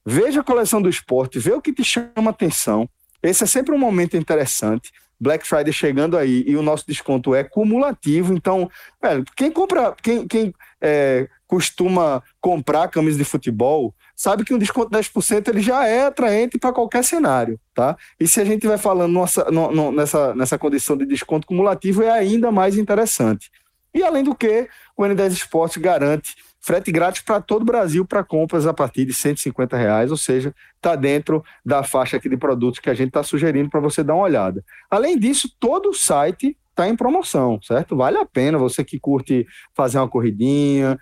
[0.06, 2.90] Veja a coleção do esporte, vê o que te chama atenção.
[3.22, 4.92] Esse é sempre um momento interessante.
[5.20, 8.34] Black Friday chegando aí e o nosso desconto é cumulativo.
[8.34, 14.58] Então, velho, quem compra, quem, quem é, costuma comprar camisa de futebol, sabe que um
[14.58, 17.98] desconto de 10% ele já é atraente para qualquer cenário, tá?
[18.20, 22.02] E se a gente vai falando nossa, no, no, nessa, nessa condição de desconto cumulativo,
[22.02, 23.52] é ainda mais interessante.
[23.94, 28.24] E além do que, o N10 Esporte garante frete grátis para todo o Brasil para
[28.24, 32.80] compras a partir de 150 reais, ou seja, está dentro da faixa aqui de produtos
[32.80, 34.64] que a gente está sugerindo para você dar uma olhada.
[34.90, 37.96] Além disso, todo o site está em promoção, certo?
[37.96, 39.46] Vale a pena você que curte
[39.76, 40.98] fazer uma corridinha,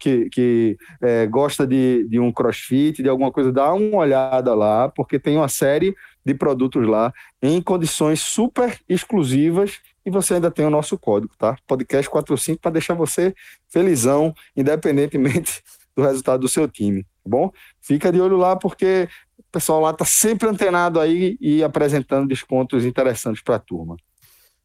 [0.00, 4.88] que, que, é, gosta de, de um crossfit, de alguma coisa, dá uma olhada lá,
[4.88, 10.64] porque tem uma série de produtos lá em condições super exclusivas e você ainda tem
[10.64, 11.56] o nosso código, tá?
[11.66, 13.34] Podcast 45 para deixar você
[13.68, 15.62] felizão, independentemente
[15.96, 17.50] do resultado do seu time, tá bom?
[17.80, 22.84] Fica de olho lá porque o pessoal lá tá sempre antenado aí e apresentando descontos
[22.84, 23.96] interessantes para a turma.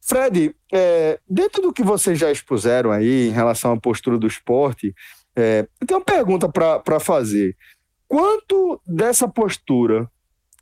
[0.00, 4.94] Fred, é, dentro do que vocês já expuseram aí em relação à postura do esporte,
[5.36, 7.56] é, eu tenho uma pergunta para fazer.
[8.06, 10.10] Quanto dessa postura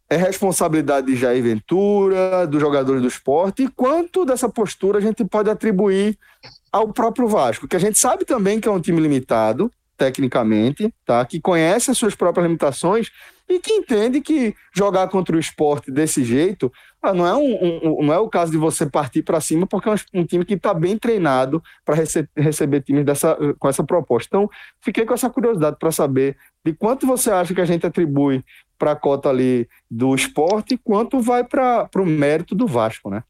[0.09, 5.25] é responsabilidade de Jair Ventura, dos jogadores do esporte, e quanto dessa postura a gente
[5.25, 6.17] pode atribuir
[6.71, 11.25] ao próprio Vasco, que a gente sabe também que é um time limitado, tecnicamente, tá?
[11.25, 13.11] que conhece as suas próprias limitações
[13.49, 16.71] e que entende que jogar contra o esporte desse jeito
[17.07, 19.89] ah, não, é um, um, não é o caso de você partir para cima, porque
[19.89, 24.27] é um, time que está bem treinado para rece receber times dessa, com essa proposta.
[24.27, 28.45] Então, fiquei com essa curiosidade para saber de quanto você acha que a gente atribui
[28.79, 33.23] para a cota ali do esporte quanto vai para o mérito do Vasco, né?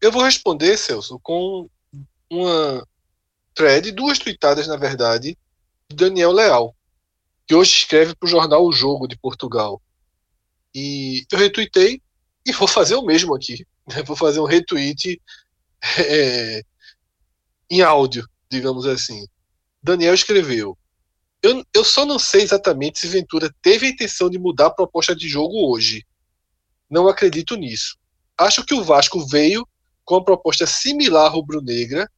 [0.00, 1.68] Eu vou responder, Celso, com
[2.30, 2.86] uma
[3.54, 5.36] thread, duas tweetadas, na verdade,
[5.88, 6.74] de Daniel Leal,
[7.46, 9.82] que hoje escreve para o jornal O Jogo de Portugal.
[10.74, 12.00] E eu retuitei
[12.46, 13.66] e vou fazer o mesmo aqui.
[13.88, 14.02] Né?
[14.04, 15.20] Vou fazer um retweet
[15.98, 16.62] é,
[17.68, 19.26] em áudio, digamos assim.
[19.82, 20.78] Daniel escreveu:
[21.42, 25.14] eu, eu só não sei exatamente se Ventura teve a intenção de mudar a proposta
[25.14, 26.04] de jogo hoje.
[26.88, 27.96] Não acredito nisso.
[28.36, 29.66] Acho que o Vasco veio
[30.04, 32.10] com uma proposta similar rubro-negra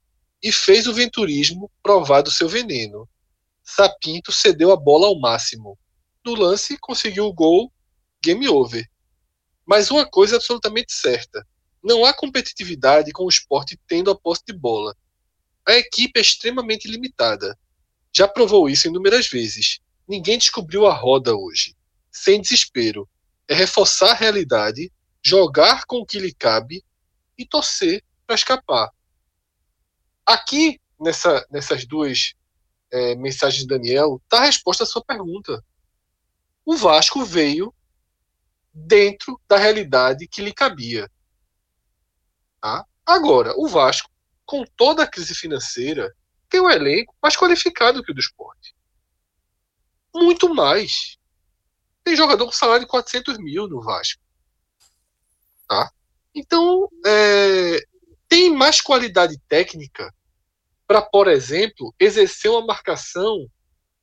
[0.42, 3.08] e fez o venturismo provar do seu veneno.
[3.62, 5.78] Sapinto cedeu a bola ao máximo.
[6.24, 7.72] No lance, conseguiu o gol,
[8.24, 8.88] game over.
[9.64, 11.46] Mas uma coisa é absolutamente certa:
[11.82, 14.96] não há competitividade com o esporte tendo a posse de bola.
[15.66, 17.56] A equipe é extremamente limitada.
[18.12, 19.80] Já provou isso inúmeras vezes.
[20.06, 21.74] Ninguém descobriu a roda hoje.
[22.10, 23.08] Sem desespero.
[23.48, 24.92] É reforçar a realidade,
[25.24, 26.84] jogar com o que lhe cabe
[27.38, 28.90] e torcer para escapar.
[30.26, 32.34] Aqui, nessa, nessas duas
[32.90, 35.64] é, mensagens de Daniel, está a resposta à sua pergunta.
[36.64, 37.74] O Vasco veio
[38.72, 41.10] dentro da realidade que lhe cabia.
[42.60, 42.86] Tá?
[43.04, 44.10] Agora, o Vasco,
[44.46, 46.14] com toda a crise financeira,
[46.52, 48.76] tem um elenco mais qualificado que o do esporte.
[50.14, 51.16] Muito mais.
[52.04, 54.22] Tem jogador com salário de 400 mil no Vasco.
[55.66, 55.90] Tá?
[56.34, 57.78] Então, é,
[58.28, 60.14] tem mais qualidade técnica
[60.86, 63.48] para, por exemplo, exercer uma marcação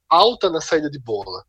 [0.10, 1.46] alta na saída de bola.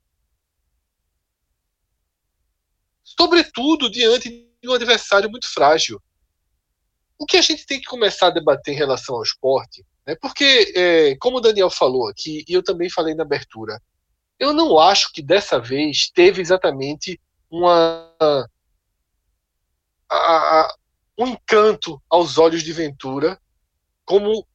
[3.02, 5.98] Sobretudo diante de um adversário muito frágil.
[7.18, 10.72] O que a gente tem que começar a debater em relação ao esporte, né, porque,
[10.74, 13.80] é, como o Daniel falou aqui, e eu também falei na abertura,
[14.38, 18.12] eu não acho que dessa vez teve exatamente uma.
[20.08, 20.74] A, a,
[21.16, 23.40] um encanto aos olhos de Ventura,
[24.04, 24.46] como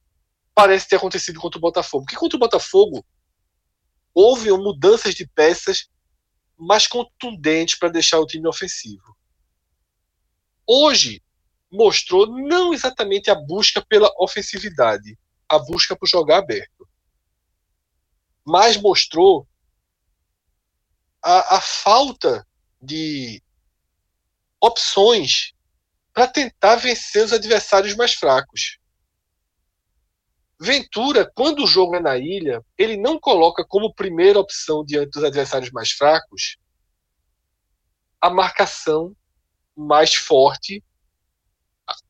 [0.53, 2.03] parece ter acontecido contra o Botafogo.
[2.05, 3.05] Porque contra o Botafogo
[4.13, 5.87] houve mudanças de peças
[6.57, 9.15] mais contundentes para deixar o time ofensivo.
[10.67, 11.21] Hoje
[11.71, 16.87] mostrou não exatamente a busca pela ofensividade, a busca por jogar aberto,
[18.43, 19.47] mas mostrou
[21.21, 22.45] a, a falta
[22.81, 23.41] de
[24.61, 25.53] opções
[26.13, 28.79] para tentar vencer os adversários mais fracos.
[30.59, 35.23] Ventura, quando o jogo é na ilha, ele não coloca como primeira opção diante dos
[35.23, 36.57] adversários mais fracos
[38.21, 39.15] a marcação
[39.75, 40.81] mais forte,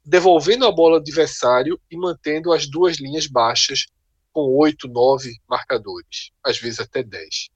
[0.03, 3.87] devolvendo a bola ao adversário e mantendo as duas linhas baixas
[4.31, 7.49] com oito, nove marcadores, às vezes até dez.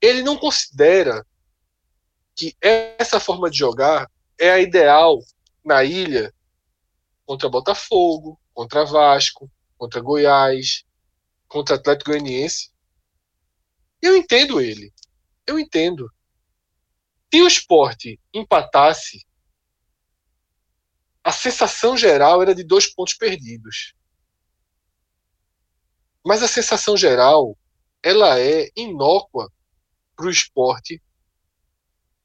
[0.00, 1.26] Ele não considera
[2.34, 5.20] que essa forma de jogar é a ideal
[5.64, 6.34] na ilha
[7.24, 10.84] contra Botafogo, contra Vasco, contra Goiás,
[11.48, 12.70] contra Atlético Goianiense.
[14.02, 14.92] Eu entendo ele.
[15.46, 16.10] Eu entendo.
[17.32, 19.26] Se o esporte empatasse,
[21.24, 23.94] a sensação geral era de dois pontos perdidos.
[26.22, 27.56] Mas a sensação geral,
[28.02, 29.50] ela é inócua
[30.14, 31.02] para o esporte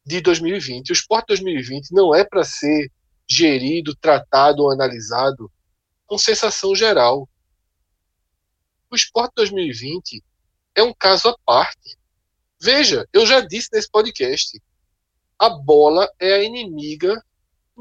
[0.05, 0.89] de 2020.
[0.89, 2.91] O esporte 2020 não é para ser
[3.27, 5.49] gerido, tratado ou analisado
[6.05, 7.29] com sensação geral.
[8.91, 10.21] O esporte 2020
[10.75, 11.97] é um caso à parte.
[12.61, 14.61] Veja, eu já disse nesse podcast,
[15.37, 17.23] a bola é a inimiga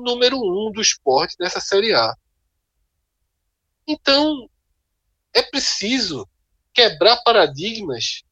[0.03, 2.15] número um do esporte nessa Série A.
[3.87, 4.49] Então,
[5.35, 6.29] é preciso
[6.73, 8.23] quebrar paradigmas,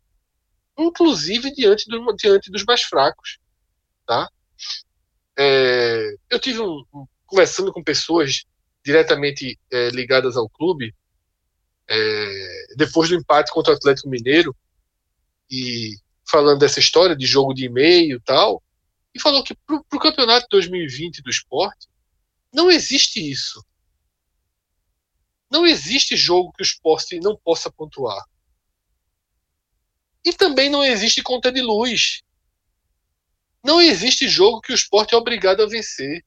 [0.79, 3.39] inclusive diante, do, diante dos mais fracos
[4.07, 4.31] tá?
[5.37, 8.45] É, eu tive um, um, conversando com pessoas
[8.83, 10.95] diretamente é, ligadas ao clube
[11.89, 14.57] é, depois do empate contra o Atlético Mineiro
[15.51, 18.63] e falando dessa história de jogo de e-mail e tal
[19.17, 21.89] e falou que para o campeonato 2020 do esporte
[22.53, 23.65] Não existe isso.
[25.51, 28.23] Não existe jogo que o esporte não possa pontuar.
[30.25, 32.23] E também não existe conta de luz.
[33.65, 36.25] Não existe jogo que o esporte é obrigado a vencer.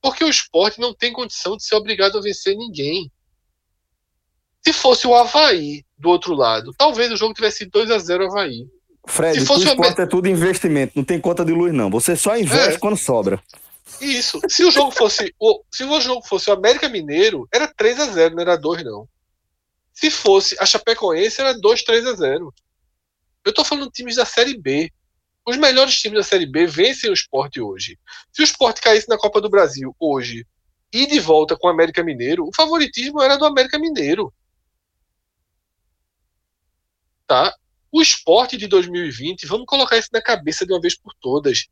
[0.00, 3.12] Porque o esporte não tem condição de ser obrigado a vencer ninguém.
[4.62, 8.66] Se fosse o Havaí do outro lado, talvez o jogo tivesse 2 a 0 Havaí.
[9.06, 10.02] Fred, se fosse o esporte o...
[10.02, 11.90] é tudo investimento, não tem conta de luz, não.
[11.90, 12.78] Você só investe é.
[12.78, 13.42] quando sobra.
[14.00, 14.40] Isso.
[14.48, 18.06] Se o jogo fosse o, se o jogo fosse o América Mineiro, era 3 a
[18.06, 19.08] 0 não era 2, não.
[19.92, 22.54] Se fosse a Chapecoense, era 2, 3 a 0
[23.44, 24.90] Eu tô falando de times da Série B.
[25.46, 27.98] Os melhores times da Série B vencem o esporte hoje.
[28.32, 30.46] Se o esporte caísse na Copa do Brasil hoje
[30.92, 34.32] e de volta com o América Mineiro, o favoritismo era do América Mineiro.
[37.26, 37.52] Tá?
[37.92, 41.66] O esporte de 2020, vamos colocar isso na cabeça de uma vez por todas,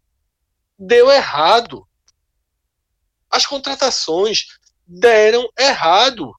[0.78, 1.88] deu errado.
[3.30, 4.44] As contratações
[4.86, 6.30] deram errado.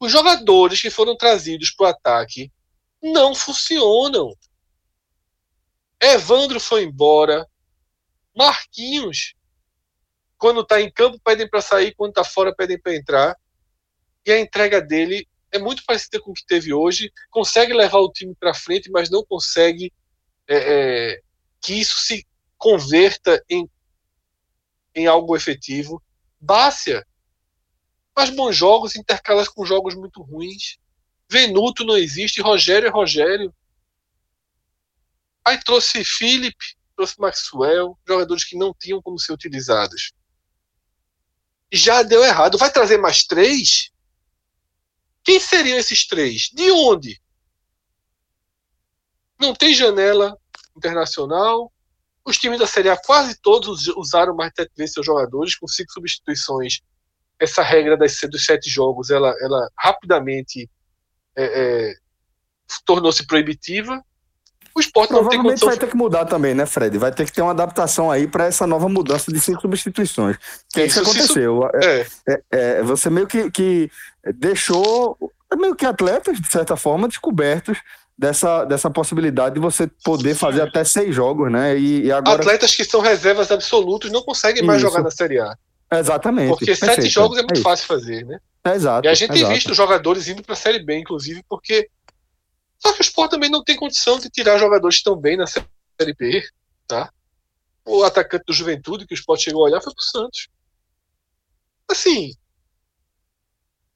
[0.00, 2.50] Os jogadores que foram trazidos para o ataque
[3.02, 4.34] não funcionam.
[6.00, 7.46] Evandro foi embora.
[8.34, 9.34] Marquinhos,
[10.38, 13.36] quando está em campo, pedem para sair, quando está fora, pedem para entrar.
[14.24, 17.12] E a entrega dele é muito parecida com o que teve hoje.
[17.30, 19.92] Consegue levar o time para frente, mas não consegue
[20.48, 21.20] é, é,
[21.60, 23.68] que isso se converta em,
[24.94, 26.02] em algo efetivo.
[26.40, 27.06] Bácia
[28.14, 30.78] faz bons jogos, intercala com jogos muito ruins.
[31.30, 33.54] Venuto não existe, Rogério é Rogério.
[35.44, 40.12] Aí trouxe Felipe, trouxe Maxwell, jogadores que não tinham como ser utilizados.
[41.70, 42.58] Já deu errado.
[42.58, 43.91] Vai trazer mais três?
[45.24, 46.50] Quem seriam esses três?
[46.52, 47.20] De onde?
[49.40, 50.36] Não tem janela
[50.76, 51.72] internacional.
[52.24, 55.92] Os times da Série A quase todos usaram mais de vezes seus jogadores, com cinco
[55.92, 56.80] substituições.
[57.38, 60.70] Essa regra das, dos sete jogos, ela, ela rapidamente
[61.36, 61.44] é,
[61.90, 61.94] é,
[62.84, 64.02] tornou-se proibitiva.
[64.74, 65.68] O esporte não tem condição...
[65.68, 66.96] vai ter que mudar também, né, Fred?
[66.96, 70.36] Vai ter que ter uma adaptação aí para essa nova mudança de cinco substituições.
[70.72, 71.68] Que é isso que aconteceu.
[71.74, 72.00] É.
[72.00, 72.42] É, é.
[72.50, 73.90] É, você meio que, que
[74.34, 75.18] deixou
[75.58, 77.78] meio que atletas, de certa forma, descobertos
[78.18, 81.76] dessa, dessa possibilidade de você poder fazer até seis jogos, né?
[81.78, 82.40] E, e agora...
[82.40, 84.88] Atletas que são reservas absolutos não conseguem mais isso.
[84.88, 85.54] jogar na Série A.
[85.92, 86.48] Exatamente.
[86.48, 86.94] Porque perfeito.
[86.94, 88.38] sete jogos é muito é fácil fazer, né?
[88.74, 89.06] exato.
[89.06, 89.46] E a gente exato.
[89.46, 91.88] tem visto jogadores indo para a Série B, inclusive, porque
[92.82, 96.14] só que o Sport também não tem condição de tirar jogadores tão bem na Série
[96.18, 96.42] B,
[96.88, 97.12] tá?
[97.84, 100.48] O atacante do Juventude que o Sport chegou a olhar foi pro Santos.
[101.88, 102.34] Assim,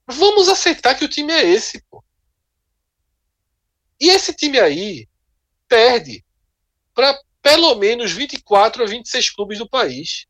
[0.07, 2.03] vamos aceitar que o time é esse, pô.
[4.01, 5.09] E esse time aí
[5.67, 6.25] perde
[6.95, 10.27] para pelo menos 24 a 26 clubes do país.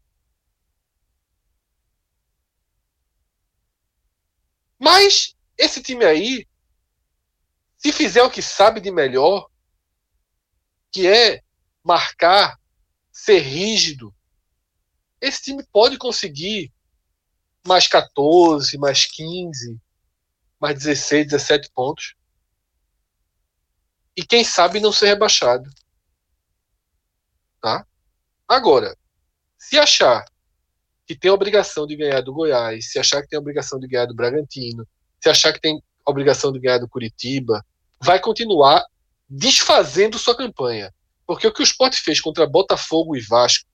[4.79, 6.47] Mas esse time aí
[7.87, 9.49] se fizer o que sabe de melhor,
[10.91, 11.41] que é
[11.85, 12.59] marcar,
[13.13, 14.13] ser rígido,
[15.21, 16.73] esse time pode conseguir
[17.65, 19.81] mais 14, mais 15,
[20.59, 22.17] mais 16, 17 pontos.
[24.17, 25.71] E quem sabe não ser rebaixado.
[27.61, 27.87] Tá?
[28.49, 28.97] Agora,
[29.57, 30.25] se achar
[31.07, 34.15] que tem obrigação de ganhar do Goiás, se achar que tem obrigação de ganhar do
[34.15, 34.85] Bragantino,
[35.21, 37.65] se achar que tem obrigação de ganhar do Curitiba,
[38.01, 38.85] vai continuar
[39.29, 40.93] desfazendo sua campanha.
[41.27, 43.69] Porque o que o Sport fez contra Botafogo e Vasco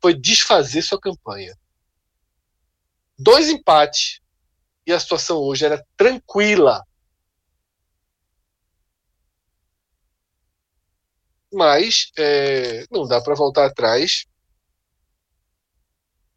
[0.00, 1.56] foi desfazer sua campanha.
[3.18, 4.20] Dois empates
[4.86, 6.84] e a situação hoje era tranquila.
[11.52, 14.26] Mas é, não dá para voltar atrás.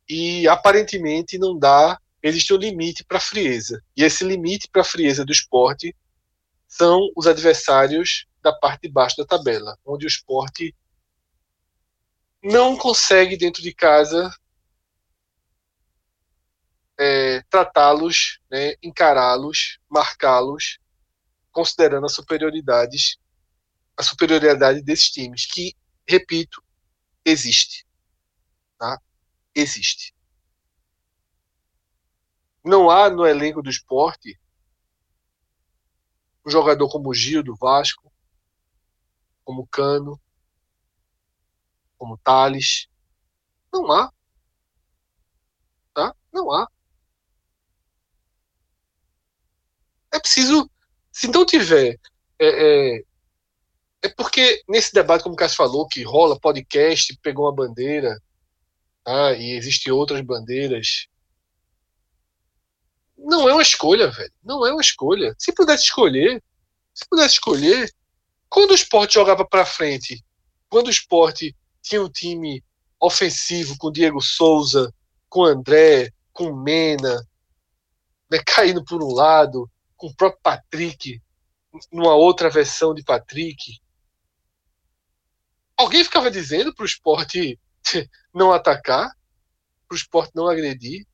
[0.08, 2.00] E aparentemente não dá.
[2.22, 3.84] Existe um limite para a frieza.
[3.96, 5.96] E esse limite para a frieza do esporte
[6.70, 10.74] são os adversários da parte de baixo da tabela, onde o esporte
[12.42, 14.32] não consegue, dentro de casa,
[16.98, 20.80] é, tratá-los, né, encará-los, marcá-los,
[21.52, 23.20] considerando a superioridade,
[23.98, 25.76] a superioridade desses times, que,
[26.08, 26.64] repito,
[27.26, 27.86] existe.
[28.78, 29.02] Tá?
[29.56, 30.14] Existe.
[32.64, 34.39] Não há no elenco do esporte
[36.50, 38.12] um jogador como o Gil do Vasco,
[39.46, 40.20] como Cano,
[41.98, 42.88] como Thales.
[43.72, 44.12] Não há.
[45.94, 46.16] Tá?
[46.34, 46.68] Não há.
[50.12, 50.70] É preciso,
[51.12, 52.00] se não tiver
[52.40, 53.04] é, é,
[54.02, 58.20] É porque nesse debate, como o Cássio falou, que rola podcast, pegou uma bandeira,
[59.04, 59.34] tá?
[59.34, 61.08] e existem outras bandeiras.
[63.24, 64.32] Não é uma escolha, velho.
[64.44, 65.36] Não é uma escolha.
[65.38, 66.42] Se pudesse escolher,
[66.94, 67.94] se pudesse escolher,
[68.50, 70.24] quando o esporte jogava para frente,
[70.70, 72.64] quando o esporte tinha um time
[73.00, 74.94] ofensivo com Diego Souza,
[75.30, 77.16] com André, com Mena,
[78.30, 81.22] né, caindo por um lado, com o próprio Patrick,
[81.92, 83.80] numa outra versão de Patrick.
[85.78, 87.60] Alguém ficava dizendo para o esporte
[88.34, 89.10] não atacar,
[89.88, 91.06] para o esporte não agredir.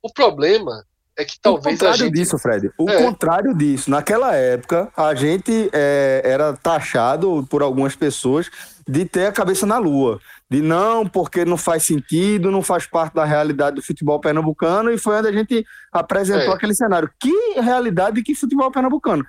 [0.00, 1.66] O problema é que talvez.
[1.66, 2.14] O contrário gente...
[2.14, 2.70] disso, Fred.
[2.78, 3.02] O é.
[3.02, 3.90] contrário disso.
[3.90, 8.50] Naquela época, a gente é, era taxado por algumas pessoas
[8.88, 10.20] de ter a cabeça na lua.
[10.50, 14.98] De não, porque não faz sentido, não faz parte da realidade do futebol pernambucano, e
[14.98, 16.56] foi onde a gente apresentou é.
[16.56, 17.10] aquele cenário.
[17.18, 19.24] Que realidade e que futebol pernambucano?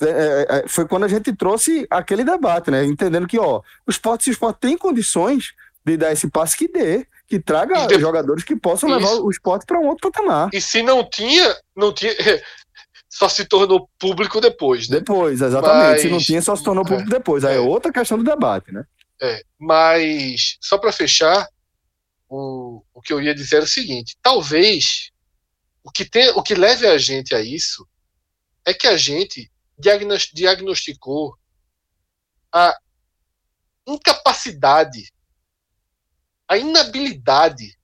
[0.00, 2.84] É, é, é, foi quando a gente trouxe aquele debate, né?
[2.84, 5.52] Entendendo que, ó, o esporte, se o esporte tem condições
[5.84, 8.00] de dar esse passe, que dê que traga de...
[8.00, 8.98] jogadores que possam Isso.
[8.98, 10.50] levar o esporte para um outro patamar.
[10.52, 12.12] E se não tinha, não tinha.
[13.08, 14.98] Só se tornou público depois, né?
[14.98, 15.92] Depois, exatamente.
[15.92, 16.02] Mas...
[16.02, 17.44] Se não tinha, só se tornou público é, depois.
[17.44, 17.56] Aí é.
[17.56, 18.84] é outra questão do debate, né?
[19.20, 21.48] É, mas só para fechar,
[22.28, 25.10] o, o que eu ia dizer é o seguinte: talvez
[25.82, 27.86] o que, tem, o que leve a gente a isso
[28.64, 31.36] é que a gente diagnosticou
[32.52, 32.76] a
[33.86, 35.12] incapacidade
[36.50, 37.78] a inabilidade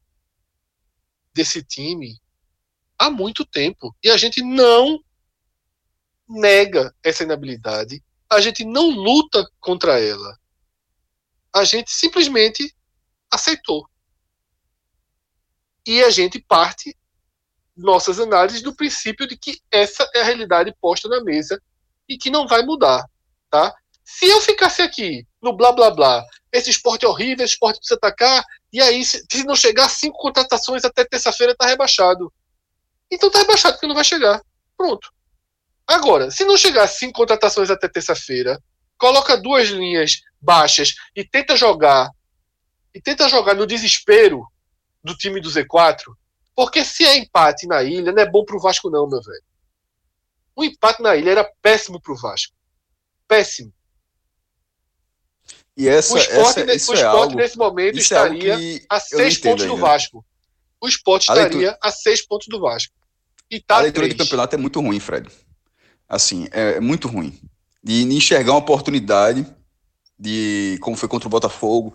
[1.32, 2.20] desse time
[2.98, 3.94] há muito tempo.
[4.02, 4.98] E a gente não
[6.28, 10.36] nega essa inabilidade, a gente não luta contra ela.
[11.54, 12.74] A gente simplesmente
[13.30, 13.88] aceitou.
[15.86, 16.98] E a gente parte
[17.76, 21.62] nossas análises do princípio de que essa é a realidade posta na mesa
[22.08, 23.08] e que não vai mudar,
[23.48, 23.72] tá?
[24.02, 27.96] Se eu ficasse aqui no blá blá blá, esse esporte é horrível, esse esporte precisa
[27.96, 32.32] atacar, e aí, se, não chegar cinco contratações até terça-feira, tá rebaixado.
[33.10, 34.42] Então tá rebaixado, porque não vai chegar.
[34.76, 35.12] Pronto.
[35.86, 38.60] Agora, se não chegar cinco contratações até terça-feira,
[38.98, 42.10] coloca duas linhas baixas e tenta jogar
[42.94, 44.44] e tenta jogar no desespero
[45.04, 46.02] do time do Z4,
[46.54, 49.44] porque se é empate na ilha, não é bom pro Vasco não, meu velho.
[50.56, 52.54] O empate na ilha era péssimo pro Vasco.
[53.28, 53.72] Péssimo.
[55.76, 58.80] E essa, o esporte, essa, isso o esporte é algo, nesse momento é estaria é
[58.88, 59.74] a seis pontos ainda.
[59.74, 60.24] do Vasco.
[60.80, 62.94] O esporte estaria a, leitura, a seis pontos do Vasco.
[63.50, 65.28] E tá a leitura do campeonato é muito ruim, Fred.
[66.08, 67.38] Assim, é, é muito ruim.
[67.82, 69.46] De, de enxergar uma oportunidade
[70.18, 71.94] de como foi contra o Botafogo.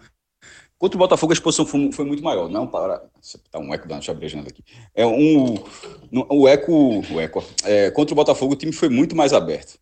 [0.78, 2.50] Contra o Botafogo a exposição foi, foi muito maior.
[2.50, 3.04] Não para.
[3.52, 4.64] Tá um eco da chabrejando aqui.
[4.94, 5.56] É um.
[6.30, 7.02] O eco.
[7.12, 9.80] O eco é, contra o Botafogo o time foi muito mais aberto.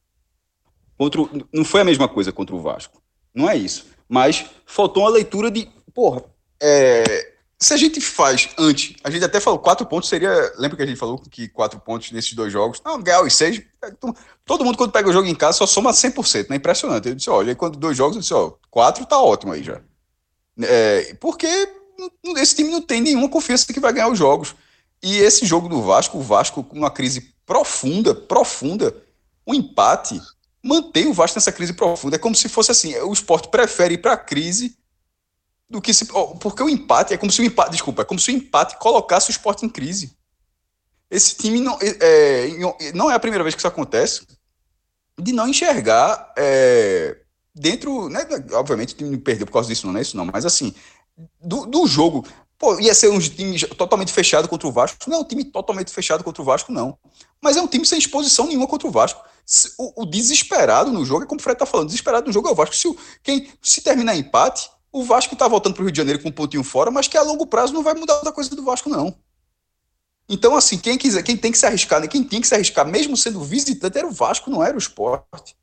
[0.97, 1.21] Contra,
[1.53, 3.01] não foi a mesma coisa contra o Vasco.
[3.33, 3.85] Não é isso.
[4.09, 5.69] Mas faltou uma leitura de.
[5.93, 6.23] Porra,
[6.61, 10.31] é, se a gente faz antes, a gente até falou quatro pontos seria.
[10.57, 12.81] Lembra que a gente falou que quatro pontos nesses dois jogos?
[12.83, 13.61] Não, ganhar os seis.
[14.45, 16.55] Todo mundo, quando pega o jogo em casa, só soma 100%, né?
[16.55, 17.07] Impressionante.
[17.07, 19.81] Eu disse, olha, quando dois jogos, eu disse, ó, quatro tá ótimo aí já.
[20.61, 21.47] É, porque
[22.37, 24.55] esse time não tem nenhuma confiança que vai ganhar os jogos.
[25.03, 28.95] E esse jogo do Vasco, o Vasco com uma crise profunda, profunda,
[29.45, 30.19] um empate
[30.63, 32.15] mantém o Vasco nessa crise profunda.
[32.15, 34.77] É como se fosse assim: o esporte prefere ir para a crise
[35.69, 36.05] do que se.
[36.39, 37.71] Porque o empate é como se o empate.
[37.71, 40.17] Desculpa, é como se o empate colocasse o esporte em crise.
[41.09, 44.27] Esse time não é, é não é a primeira vez que isso acontece
[45.19, 47.17] de não enxergar é,
[47.53, 48.09] dentro.
[48.09, 50.73] Né, obviamente o time perdeu por causa disso, não é isso, não, mas assim,
[51.39, 52.25] do, do jogo.
[52.59, 55.09] Pô, ia ser um time totalmente fechado contra o Vasco.
[55.09, 56.97] Não é um time totalmente fechado contra o Vasco, não.
[57.41, 59.23] Mas é um time sem exposição nenhuma contra o Vasco.
[59.77, 62.51] O, o desesperado no jogo, é como o Fred tá falando, desesperado no jogo é
[62.51, 62.75] o Vasco.
[62.75, 66.21] Se, o, quem, se terminar empate, o Vasco tá voltando para o Rio de Janeiro
[66.21, 68.63] com um pontinho fora, mas que a longo prazo não vai mudar outra coisa do
[68.63, 69.15] Vasco, não.
[70.27, 72.07] Então, assim, quem quiser, quem tem que se arriscar, né?
[72.07, 75.55] quem tem que se arriscar, mesmo sendo visitante, era o Vasco, não era o esporte.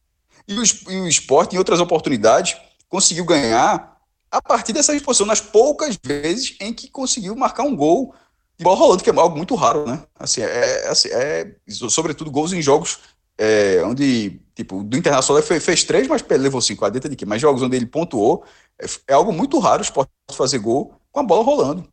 [0.49, 2.57] E o, e o esporte, em outras oportunidades,
[2.89, 3.96] conseguiu ganhar
[4.31, 8.15] a partir dessa exposição, nas poucas vezes em que conseguiu marcar um gol
[8.59, 10.03] de bola rolando, que é algo muito raro, né?
[10.19, 12.99] Assim, é, assim, é sobretudo gols em jogos
[13.39, 17.27] é, onde, tipo, do Internacional fez, fez três, mas levou cinco a dentro de quê?
[17.27, 18.45] Mas jogos onde ele pontuou,
[18.81, 21.87] é, é algo muito raro o esporte fazer gol com a bola rolando.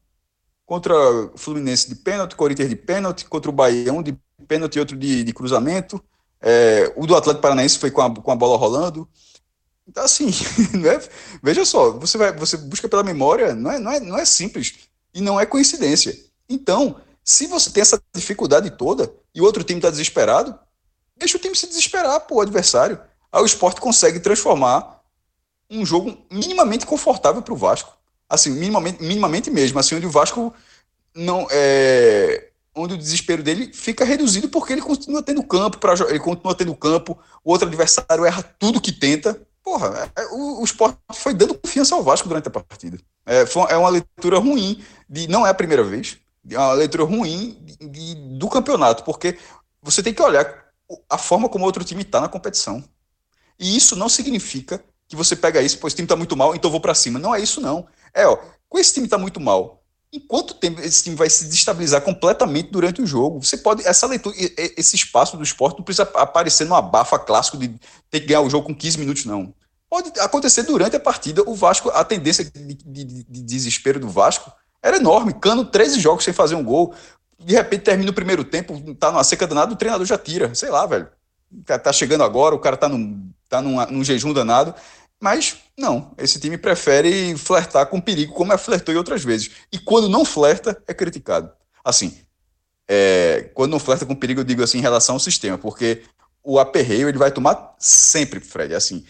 [0.65, 3.55] Contra o Fluminense de pênalti, Corinthians de pênalti, contra o
[3.93, 4.17] um de
[4.47, 6.01] pênalti outro de, de cruzamento.
[6.41, 9.07] É, o do Atlético Paranaense foi com a, com a bola rolando.
[9.87, 10.27] Então, assim,
[10.73, 11.01] né?
[11.41, 14.75] veja só, você, vai, você busca pela memória, não é, não, é, não é simples
[15.13, 16.17] e não é coincidência.
[16.49, 20.57] Então, se você tem essa dificuldade toda e o outro time está desesperado,
[21.17, 22.99] deixa o time se desesperar, pô, o adversário.
[23.31, 25.01] Aí o esporte consegue transformar
[25.69, 27.97] um jogo minimamente confortável para o Vasco.
[28.29, 30.53] Assim, minimamente, minimamente mesmo, assim, onde o Vasco
[31.15, 36.19] não é onde o desespero dele fica reduzido porque ele continua tendo campo para ele
[36.19, 39.39] continua tendo campo, o outro adversário erra tudo que tenta.
[39.63, 42.97] Porra, é, é, o, o esporte foi dando confiança ao Vasco durante a partida.
[43.25, 46.17] É, foi, é uma leitura ruim, de não é a primeira vez,
[46.49, 49.39] é uma leitura ruim de, de, do campeonato, porque
[49.81, 50.65] você tem que olhar
[51.09, 52.83] a forma como outro time está na competição.
[53.57, 56.69] E isso não significa que você pega isso, pois o time está muito mal, então
[56.69, 57.19] vou para cima.
[57.19, 57.87] Não é isso, não.
[58.13, 58.37] É, ó,
[58.67, 59.82] com esse time está muito mal,
[60.13, 63.43] em quanto tempo esse time vai se destabilizar completamente durante o jogo?
[63.43, 64.35] Você pode, essa leitura,
[64.77, 67.69] esse espaço do esporte não precisa aparecer no abafa clássico de
[68.11, 69.51] ter que ganhar o jogo com 15 minutos, não.
[69.89, 71.41] Pode acontecer durante a partida.
[71.47, 74.51] O Vasco, a tendência de, de, de desespero do Vasco
[74.83, 75.33] era enorme.
[75.33, 76.93] Cano 13 jogos sem fazer um gol.
[77.39, 80.53] De repente termina o primeiro tempo, tá numa seca danada, o treinador já tira.
[80.53, 81.07] Sei lá, velho.
[81.65, 84.75] Tá chegando agora, o cara tá num, tá num, num jejum danado.
[85.19, 89.49] Mas não, esse time prefere flertar com perigo, como é flertou em outras vezes.
[89.71, 91.51] E quando não flerta, é criticado.
[91.83, 92.17] Assim,
[92.87, 96.03] é, quando não flerta com perigo, eu digo assim em relação ao sistema, porque
[96.43, 98.75] o aperreio ele vai tomar sempre, Fred.
[98.75, 99.03] Assim,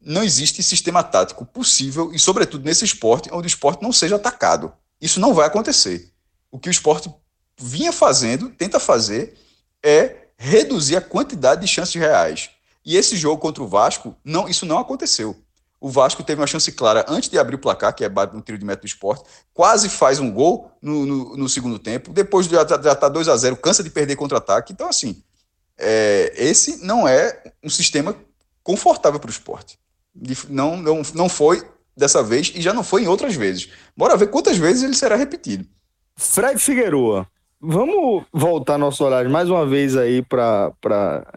[0.00, 4.72] não existe sistema tático possível, e sobretudo nesse esporte, onde o esporte não seja atacado.
[5.00, 6.12] Isso não vai acontecer.
[6.50, 7.12] O que o esporte
[7.58, 9.36] vinha fazendo, tenta fazer,
[9.82, 12.50] é reduzir a quantidade de chances reais.
[12.84, 15.43] E esse jogo contra o Vasco, não, isso não aconteceu.
[15.84, 18.56] O Vasco teve uma chance clara antes de abrir o placar, que é no tiro
[18.56, 19.22] de meta do esporte,
[19.52, 23.28] quase faz um gol no, no, no segundo tempo, depois de já estar tá 2
[23.28, 24.72] a 0 cansa de perder contra-ataque.
[24.72, 25.22] Então, assim,
[25.76, 28.16] é, esse não é um sistema
[28.62, 29.78] confortável para o esporte.
[30.48, 31.62] Não, não, não foi
[31.94, 33.68] dessa vez e já não foi em outras vezes.
[33.94, 35.66] Bora ver quantas vezes ele será repetido.
[36.16, 37.26] Fred Figueroa,
[37.60, 40.72] vamos voltar nosso olhar mais uma vez aí para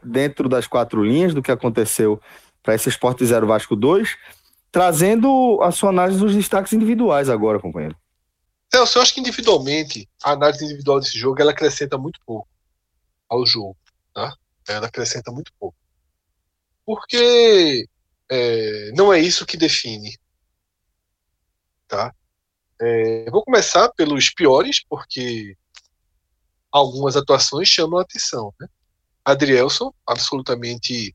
[0.02, 2.18] dentro das quatro linhas do que aconteceu
[2.64, 4.18] para esse Esporte 0 Vasco 2
[4.72, 7.96] trazendo a sua análise dos destaques individuais agora, companheiro.
[8.74, 12.48] Eu acho que individualmente, a análise individual desse jogo, ela acrescenta muito pouco
[13.30, 13.78] ao jogo,
[14.14, 14.36] tá?
[14.68, 15.76] Ela acrescenta muito pouco.
[16.86, 17.88] Porque
[18.30, 20.18] é, não é isso que define,
[21.88, 22.14] tá?
[22.80, 25.56] É, vou começar pelos piores, porque
[26.72, 28.68] algumas atuações chamam a atenção, né?
[29.26, 31.14] Adrielson, absolutamente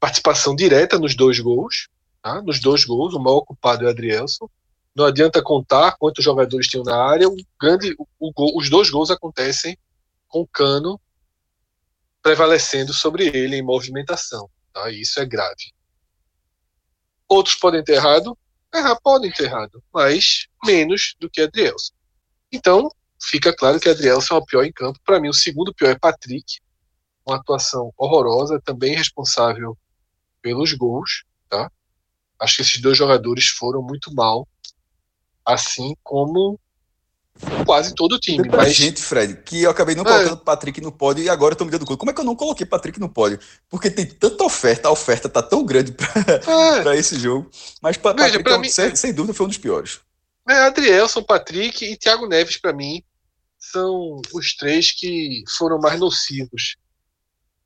[0.00, 1.88] participação direta nos dois gols,
[2.22, 2.40] tá?
[2.42, 4.48] nos dois gols, o maior ocupado é o Adrielson.
[4.94, 9.76] Não adianta contar quantos jogadores tinham na área, o grande, o, os dois gols acontecem
[10.28, 11.00] com o Cano
[12.22, 14.50] prevalecendo sobre ele em movimentação.
[14.72, 14.90] Tá?
[14.90, 15.72] isso é grave.
[17.28, 18.36] Outros podem ter errado,
[18.74, 21.92] errar podem ter errado, mas menos do que Adrielson.
[22.50, 22.90] Então,
[23.20, 24.98] fica claro que Adrielson é o pior em campo.
[25.04, 26.60] Para mim, o segundo pior é Patrick,
[27.26, 29.76] uma atuação horrorosa, também responsável
[30.48, 31.70] pelos gols, tá?
[32.40, 34.48] Acho que esses dois jogadores foram muito mal,
[35.44, 36.58] assim como
[37.66, 38.48] quase todo o time.
[38.48, 38.74] Mas...
[38.74, 40.06] gente, Fred, que eu acabei não é.
[40.06, 40.44] colocando é.
[40.44, 41.98] Patrick no pódio e agora eu tô me dando conta.
[41.98, 43.38] Como é que eu não coloquei Patrick no pódio?
[43.68, 46.96] Porque tem tanta oferta, a oferta tá tão grande para é.
[46.96, 47.50] esse jogo.
[47.82, 50.00] Mas Veja, Patrick, é mim, sem, sem, dúvida, foi um dos piores.
[50.48, 53.02] É, Adrielson, Patrick e Thiago Neves, para mim,
[53.58, 56.76] são os três que foram mais nocivos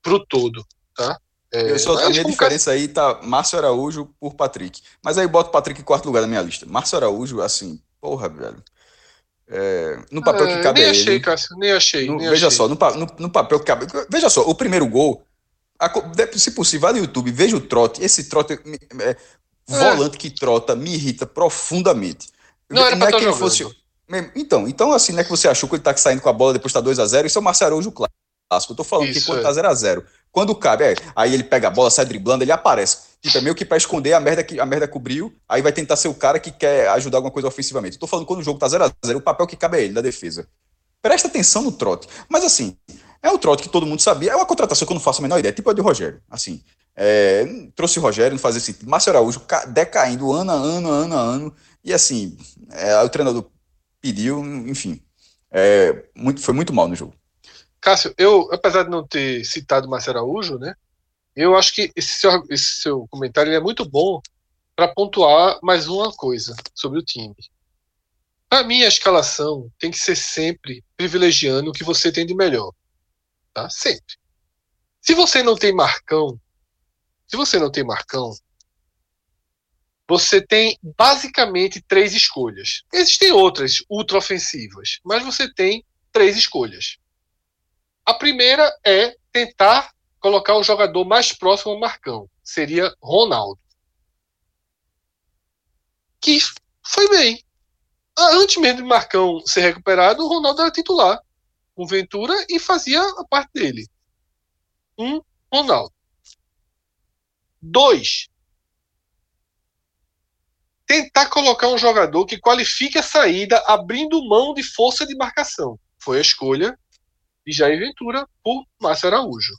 [0.03, 0.67] pro todo,
[0.97, 1.17] tá?
[1.53, 2.77] É, eu só, a minha diferença cara...
[2.77, 4.81] aí tá Márcio Araújo por Patrick.
[5.05, 6.65] Mas aí boto o Patrick em quarto lugar na minha lista.
[6.67, 8.63] Márcio Araújo, assim, porra, velho.
[9.49, 12.07] É, no papel que é, cabe nem achei, ele, Cássio, nem achei.
[12.07, 12.57] No, nem veja achei.
[12.57, 13.87] só, no, no, no, papel que cabe.
[14.09, 15.27] Veja só, o primeiro gol,
[15.79, 15.93] a,
[16.39, 18.03] se possível, vá no YouTube, veja o trote.
[18.03, 19.17] Esse trote, é, é,
[19.67, 22.31] volante que trota, me irrita profundamente.
[22.71, 23.67] Não era não é que ele fosse.
[24.35, 26.55] Então, então, assim, não é que você achou que ele tá saindo com a bola
[26.55, 28.73] depois tá 2x0, isso é o Márcio Araújo clássico.
[28.73, 31.71] Eu tô falando Isso, que quando tá 0x0, quando cabe, é, aí ele pega a
[31.71, 33.13] bola, sai driblando, ele aparece.
[33.21, 35.95] Tipo, é meio que pra esconder a merda que a merda cobriu, aí vai tentar
[35.95, 37.97] ser o cara que quer ajudar alguma coisa ofensivamente.
[37.97, 39.85] Eu tô falando quando o jogo tá 0 a 0 o papel que cabe é
[39.85, 40.49] ele, da defesa.
[41.03, 42.09] Presta atenção no trote.
[42.29, 42.77] Mas assim,
[43.23, 44.33] é o trote que todo mundo sabia.
[44.33, 46.21] É uma contratação que eu não faço a menor ideia, tipo a de Rogério.
[46.31, 46.63] Assim,
[46.97, 47.45] é,
[47.77, 48.89] trouxe Rogério, não fazia sentido.
[48.89, 51.55] Márcio Araújo decaindo ano a ano, ano a ano.
[51.85, 52.37] E assim,
[52.71, 53.45] é, o treinador
[54.01, 55.01] pediu, enfim.
[55.51, 57.15] É, muito, foi muito mal no jogo.
[57.83, 60.73] Cássio, eu, apesar de não ter citado Márcio Araújo, né,
[61.35, 64.23] eu acho que esse seu, esse seu comentário é muito bom
[64.77, 67.35] para pontuar mais uma coisa sobre o time.
[68.49, 72.73] Para mim, a escalação tem que ser sempre privilegiando o que você tem de melhor.
[73.53, 73.69] Tá?
[73.69, 74.17] Sempre.
[75.01, 76.41] Se você não tem Marcão,
[77.27, 78.31] se você não tem Marcão,
[80.09, 82.85] você tem basicamente três escolhas.
[82.93, 87.02] Existem outras ultra ofensivas, mas você tem três escolhas.
[88.13, 89.91] A primeira é tentar
[90.21, 92.29] colocar o jogador mais próximo ao Marcão.
[92.45, 93.59] Seria Ronaldo.
[96.21, 96.39] que
[96.85, 97.43] foi bem.
[98.17, 101.19] Antes mesmo de Marcão ser recuperado, o Ronaldo era titular
[101.75, 103.89] com Ventura e fazia a parte dele.
[104.99, 105.95] Um, Ronaldo.
[107.63, 108.29] Dois,
[110.87, 115.81] tentar colocar um jogador que qualifique a saída abrindo mão de força de marcação.
[115.99, 116.79] Foi a escolha
[117.47, 119.55] de Jair Ventura por Márcio Araújo.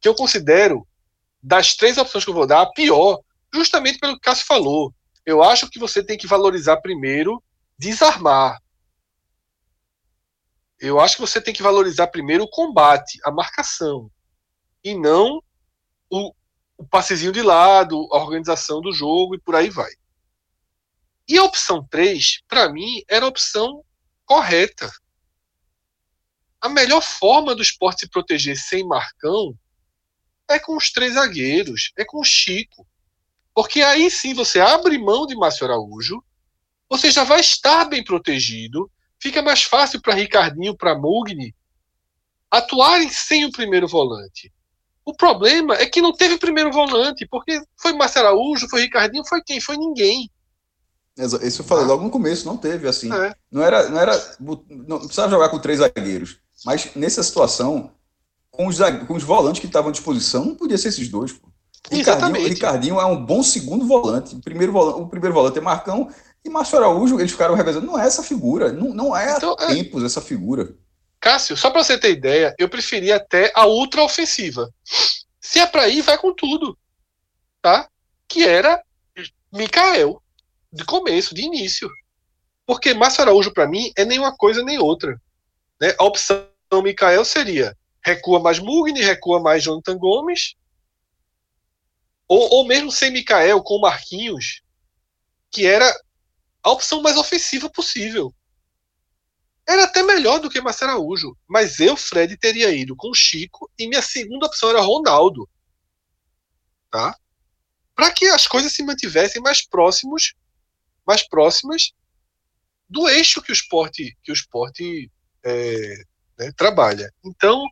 [0.00, 0.86] Que eu considero,
[1.42, 3.20] das três opções que eu vou dar, a pior,
[3.52, 4.94] justamente pelo que o Cássio falou.
[5.24, 7.42] Eu acho que você tem que valorizar primeiro
[7.78, 8.60] desarmar.
[10.78, 14.10] Eu acho que você tem que valorizar primeiro o combate, a marcação,
[14.82, 15.42] e não
[16.10, 16.34] o,
[16.76, 19.90] o passezinho de lado, a organização do jogo e por aí vai.
[21.28, 23.84] E a opção 3, para mim, era a opção
[24.24, 24.90] correta.
[26.62, 29.52] A melhor forma do esporte se proteger sem Marcão
[30.48, 32.86] é com os três zagueiros, é com o Chico.
[33.52, 36.22] Porque aí sim você abre mão de Márcio Araújo,
[36.88, 38.88] você já vai estar bem protegido,
[39.20, 41.52] fica mais fácil para Ricardinho, para Mugni
[42.48, 44.52] atuarem sem o primeiro volante.
[45.04, 49.42] O problema é que não teve primeiro volante, porque foi Márcio Araújo, foi Ricardinho, foi
[49.42, 49.60] quem?
[49.60, 50.30] Foi ninguém.
[51.16, 51.88] Isso eu falei ah.
[51.88, 53.12] logo no começo, não teve assim.
[53.12, 53.34] É.
[53.50, 57.92] Não era, não era, não precisava jogar com três zagueiros, mas nessa situação,
[58.50, 61.32] com os, com os volantes que estavam à disposição, não podia ser esses dois.
[61.32, 61.52] Pô.
[61.90, 64.34] Ricardinho, Ricardinho é um bom segundo volante.
[64.34, 66.10] O primeiro volante, o primeiro volante é Marcão
[66.44, 67.86] e Márcio Araújo, eles ficaram revezando.
[67.86, 68.72] Não é essa figura.
[68.72, 69.74] Não, não é então, há é...
[69.74, 70.74] tempos essa figura.
[71.20, 74.72] Cássio, só para você ter ideia, eu preferia até a ultra ofensiva.
[75.40, 76.76] Se é para ir, vai com tudo.
[77.60, 77.88] Tá?
[78.28, 78.82] Que era
[79.52, 80.20] Mikael.
[80.72, 81.90] De começo, de início.
[82.66, 85.20] Porque Márcio Araújo, para mim, é nem uma coisa nem outra.
[85.80, 85.94] Né?
[85.98, 86.44] A opção
[86.80, 90.54] Mikael seria recua mais Mugni, recua mais Jonathan Gomes.
[92.26, 94.62] Ou, ou mesmo sem Mikael, com Marquinhos,
[95.50, 95.86] que era
[96.62, 98.34] a opção mais ofensiva possível.
[99.68, 103.86] Era até melhor do que Marcelo Araújo, mas eu, Fred, teria ido com Chico e
[103.86, 105.48] minha segunda opção era Ronaldo.
[106.90, 107.16] Tá?
[107.94, 110.34] Para que as coisas se mantivessem mais próximos,
[111.06, 111.92] mais próximas
[112.88, 115.10] do eixo que o esporte, que o esporte
[115.44, 116.02] é,
[116.44, 117.12] né, trabalha.
[117.24, 117.62] Então,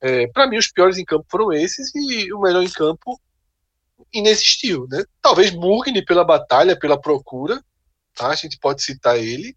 [0.00, 3.20] é, para mim, os piores em campo foram esses e o melhor em campo
[4.12, 4.86] inexistiu.
[4.90, 5.04] Né?
[5.20, 7.62] Talvez Mugni pela batalha, pela procura,
[8.14, 8.28] tá?
[8.28, 9.56] A gente pode citar ele.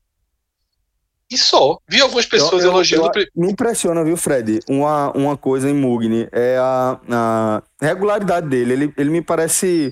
[1.29, 1.79] E só.
[1.89, 3.19] Vi algumas pessoas eu, eu, elogiando.
[3.19, 4.59] Eu, me impressiona, viu, Fred?
[4.69, 8.73] Uma, uma coisa em Mugni é a, a regularidade dele.
[8.73, 9.91] Ele, ele me parece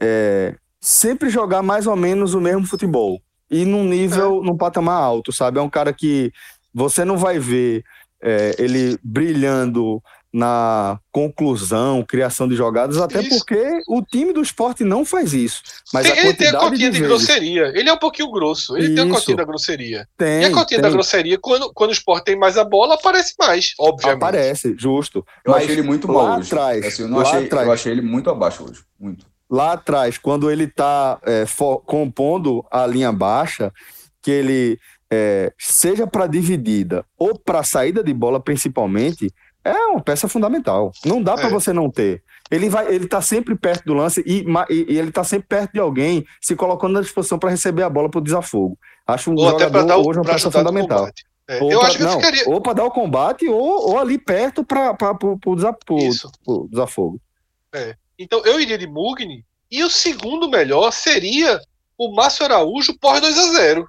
[0.00, 3.20] é, sempre jogar mais ou menos o mesmo futebol.
[3.50, 4.46] E num nível, é.
[4.46, 5.58] num patamar alto, sabe?
[5.58, 6.32] É um cara que
[6.72, 7.84] você não vai ver
[8.22, 10.02] é, ele brilhando
[10.32, 13.38] na conclusão, criação de jogadas, até isso.
[13.38, 15.60] porque o time do esporte não faz isso.
[15.92, 17.72] Mas tem, a ele tem a cotinha de, de grosseria.
[17.74, 18.76] Ele é um pouquinho grosso.
[18.76, 18.94] Ele isso.
[18.94, 20.08] tem a cotinha da grosseria.
[20.16, 20.82] Tem, e a cotinha tem.
[20.82, 24.18] da grosseria, quando, quando o esporte tem mais a bola, aparece mais, obviamente.
[24.18, 25.26] Aparece, justo.
[25.44, 26.46] Eu mas achei ele muito mal hoje.
[26.52, 28.84] Atrás, assim, eu, achei, atrás, eu achei ele muito abaixo hoje.
[28.98, 29.26] Muito.
[29.50, 31.44] Lá atrás, quando ele está é,
[31.84, 33.72] compondo a linha baixa,
[34.22, 34.78] que ele
[35.10, 39.32] é, seja para dividida ou para saída de bola, principalmente,
[39.64, 40.92] é uma peça fundamental.
[41.04, 41.50] Não dá para é.
[41.50, 42.22] você não ter.
[42.50, 45.72] Ele vai, ele tá sempre perto do lance e, e, e ele tá sempre perto
[45.72, 48.78] de alguém se colocando à disposição para receber a bola pro desafogo.
[49.06, 51.08] Acho um ou jogador dar o, hoje uma peça fundamental.
[51.48, 51.62] É.
[51.62, 52.44] Ou eu pra, acho que não, ficaria...
[52.46, 54.96] ou para dar o combate ou, ou ali perto para
[55.44, 57.20] o desafogo, desafogo.
[57.72, 57.94] É.
[58.18, 61.60] Então eu iria de Mugni e o segundo melhor seria
[61.96, 63.88] o Márcio Araújo por 2 a 0.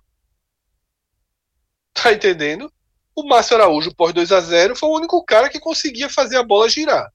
[1.93, 2.71] Tá entendendo?
[3.15, 6.43] O Márcio Araújo, pós 2 a 0 foi o único cara que conseguia fazer a
[6.43, 7.11] bola girar.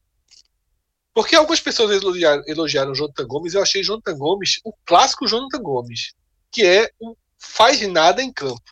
[1.14, 5.62] Porque algumas pessoas elogiaram, elogiaram o Jonathan Gomes, eu achei Jonathan Gomes o clássico Jonathan
[5.62, 6.14] Gomes,
[6.52, 8.62] que é um faz nada em campo.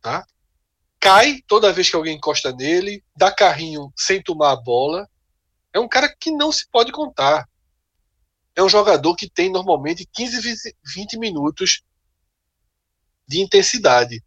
[0.00, 0.24] Tá?
[1.00, 5.08] Cai toda vez que alguém encosta nele, dá carrinho sem tomar a bola.
[5.72, 7.48] É um cara que não se pode contar.
[8.54, 11.82] É um jogador que tem normalmente 15, 20 minutos
[13.26, 14.22] de intensidade.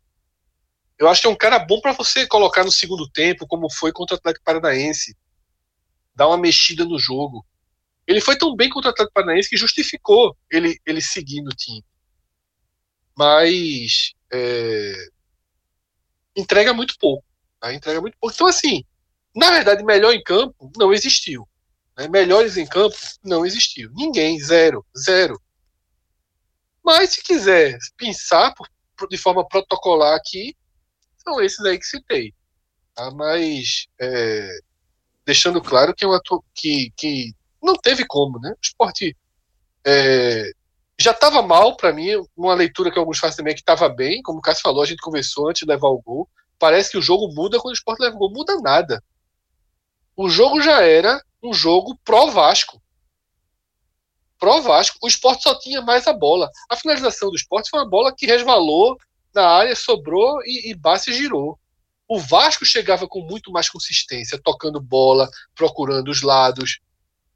[1.01, 3.91] Eu acho que é um cara bom para você colocar no segundo tempo, como foi
[3.91, 5.17] contra o Atlético Paranaense.
[6.13, 7.43] Dar uma mexida no jogo.
[8.05, 11.83] Ele foi tão bem contra o Atlético Paranaense que justificou ele, ele seguir no time.
[13.17, 14.93] Mas é,
[16.35, 17.25] entrega muito pouco.
[17.59, 17.73] Tá?
[17.73, 18.35] Entrega muito pouco.
[18.35, 18.85] Então, assim,
[19.35, 21.49] na verdade, melhor em campo não existiu.
[21.97, 22.07] Né?
[22.09, 23.89] Melhores em campo não existiu.
[23.95, 25.41] Ninguém, zero, zero.
[26.83, 28.69] Mas se quiser pensar por,
[29.09, 30.55] de forma protocolar aqui,
[31.21, 32.33] são esses aí que citei.
[32.95, 33.11] Tá?
[33.11, 34.49] Mas é,
[35.25, 36.19] deixando claro que, é um
[36.53, 38.51] que, que não teve como, né?
[38.51, 39.15] O esporte
[39.85, 40.51] é,
[40.99, 44.21] já estava mal para mim, uma leitura que alguns fazem também é que estava bem,
[44.21, 46.29] como o Cássio falou, a gente conversou antes de levar o gol.
[46.59, 48.31] Parece que o jogo muda quando o Sport leva o gol.
[48.31, 49.03] Muda nada.
[50.15, 52.79] O jogo já era um jogo pró-Vasco.
[54.37, 54.97] Pró-Vasco.
[55.01, 56.47] O Sport só tinha mais a bola.
[56.69, 58.95] A finalização do Sport foi uma bola que resvalou
[59.33, 61.59] na área, sobrou e, e Bassi girou.
[62.07, 66.79] O Vasco chegava com muito mais consistência, tocando bola, procurando os lados,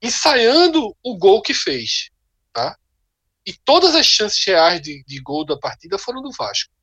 [0.01, 2.09] ensaiando o gol que fez.
[2.51, 2.77] Tá?
[3.45, 6.73] E todas as chances reais de, de gol da partida foram do Vasco.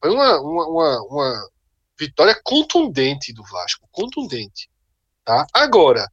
[0.00, 1.50] Foi uma, uma, uma, uma
[1.98, 4.70] vitória contundente do Vasco, contundente.
[5.24, 5.46] Tá?
[5.52, 6.10] Agora,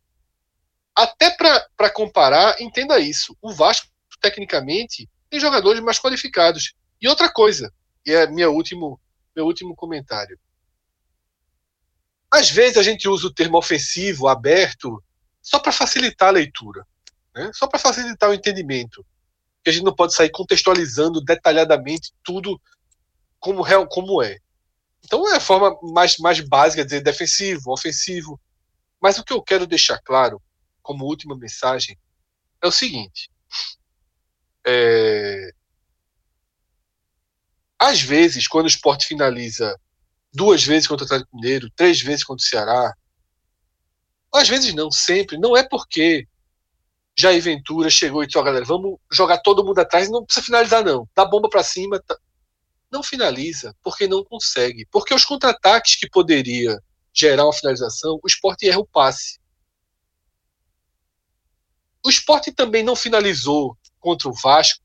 [0.96, 3.38] até para comparar, entenda isso.
[3.42, 3.88] O Vasco,
[4.20, 6.74] tecnicamente, tem jogadores mais qualificados.
[7.02, 7.72] E outra coisa,
[8.08, 9.00] e é meu último,
[9.36, 10.40] meu último comentário.
[12.32, 15.04] Às vezes a gente usa o termo ofensivo, aberto,
[15.42, 16.88] só para facilitar a leitura,
[17.36, 17.52] né?
[17.54, 19.06] só para facilitar o entendimento
[19.62, 22.60] que a gente não pode sair contextualizando detalhadamente tudo
[23.40, 24.38] como, real, como é.
[25.04, 28.40] Então é a forma mais, mais básica de dizer defensivo, ofensivo.
[29.02, 30.42] Mas o que eu quero deixar claro,
[30.82, 31.98] como última mensagem,
[32.62, 33.30] é o seguinte.
[34.66, 35.52] É...
[37.80, 39.80] Às vezes, quando o esporte finaliza
[40.34, 42.94] duas vezes contra o Atlético Mineiro, três vezes contra o Ceará,
[44.34, 46.28] às vezes não, sempre, não é porque
[47.18, 50.46] Jair Ventura chegou e disse: Ó, oh, galera, vamos jogar todo mundo atrás, não precisa
[50.46, 51.08] finalizar, não.
[51.16, 52.00] Dá bomba para cima.
[52.00, 52.18] Tá...
[52.92, 54.86] Não finaliza, porque não consegue.
[54.92, 56.80] Porque os contra-ataques que poderia
[57.14, 59.40] gerar uma finalização, o esporte erra o passe.
[62.06, 64.84] O esporte também não finalizou contra o Vasco,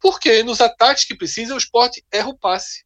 [0.00, 2.84] porque nos ataques que precisa, o esporte erra o passe.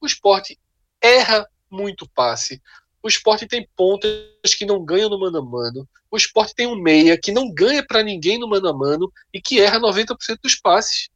[0.00, 0.58] O esporte
[1.00, 2.62] erra muito passe.
[3.02, 5.88] O esporte tem pontas que não ganham no mano a mano.
[6.10, 9.40] O esporte tem um meia que não ganha para ninguém no mano a mano e
[9.40, 11.08] que erra 90% dos passes.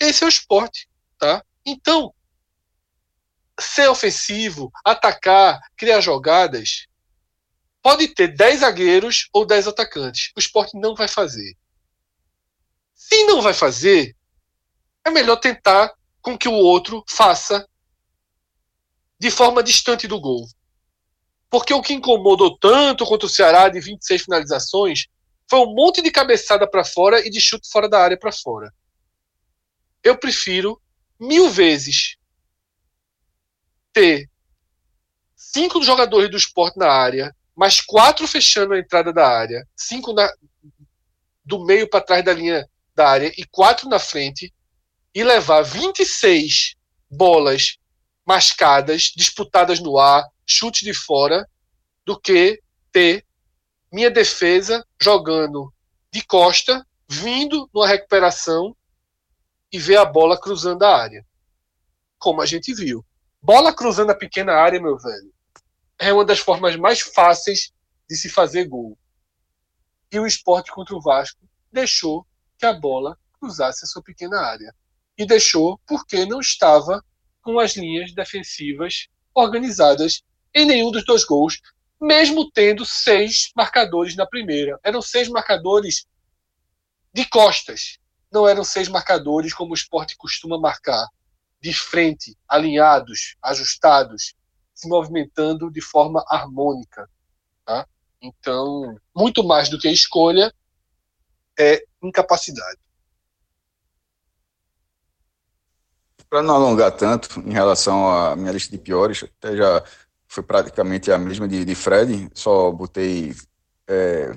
[0.00, 0.88] Esse é o esporte,
[1.18, 1.44] tá?
[1.64, 2.14] Então,
[3.58, 6.86] ser ofensivo, atacar, criar jogadas,
[7.82, 10.32] pode ter 10 zagueiros ou 10 atacantes.
[10.36, 11.56] O esporte não vai fazer.
[12.98, 14.16] Se não vai fazer,
[15.06, 17.64] é melhor tentar com que o outro faça
[19.20, 20.44] de forma distante do gol.
[21.48, 25.06] Porque o que incomodou tanto contra o Ceará de 26 finalizações
[25.48, 28.74] foi um monte de cabeçada para fora e de chute fora da área para fora.
[30.02, 30.82] Eu prefiro
[31.20, 32.16] mil vezes
[33.92, 34.28] ter
[35.36, 40.28] cinco jogadores do esporte na área, mais quatro fechando a entrada da área, cinco na,
[41.44, 42.68] do meio para trás da linha
[42.98, 44.52] da área e quatro na frente,
[45.14, 46.74] e levar 26
[47.08, 47.78] bolas
[48.26, 51.48] mascadas, disputadas no ar, chute de fora
[52.04, 53.24] do que ter
[53.92, 55.72] minha defesa jogando
[56.10, 58.76] de costa, vindo numa recuperação
[59.72, 61.24] e ver a bola cruzando a área.
[62.18, 63.04] Como a gente viu.
[63.40, 65.32] Bola cruzando a pequena área, meu velho,
[65.98, 67.72] é uma das formas mais fáceis
[68.10, 68.98] de se fazer gol.
[70.10, 71.40] E o esporte contra o Vasco
[71.70, 72.26] deixou
[72.58, 74.74] que a bola cruzasse a sua pequena área.
[75.16, 77.04] E deixou porque não estava
[77.42, 80.22] com as linhas defensivas organizadas
[80.54, 81.60] em nenhum dos dois gols,
[82.00, 84.78] mesmo tendo seis marcadores na primeira.
[84.82, 86.06] Eram seis marcadores
[87.12, 87.98] de costas,
[88.30, 91.06] não eram seis marcadores como o esporte costuma marcar,
[91.60, 94.34] de frente, alinhados, ajustados,
[94.74, 97.08] se movimentando de forma harmônica.
[97.64, 97.86] Tá?
[98.22, 100.52] Então, muito mais do que escolha,
[101.58, 102.78] é incapacidade.
[106.30, 109.82] Para não alongar tanto em relação à minha lista de piores, até já
[110.28, 113.34] foi praticamente a mesma de, de Fred, só botei
[113.88, 114.36] é,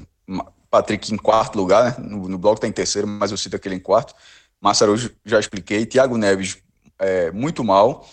[0.70, 2.08] Patrick em quarto lugar, né?
[2.08, 4.16] no, no bloco está em terceiro, mas eu cito aquele em quarto.
[4.60, 4.96] Massaro
[5.26, 6.64] já expliquei, Thiago Neves
[6.98, 8.08] é, muito mal,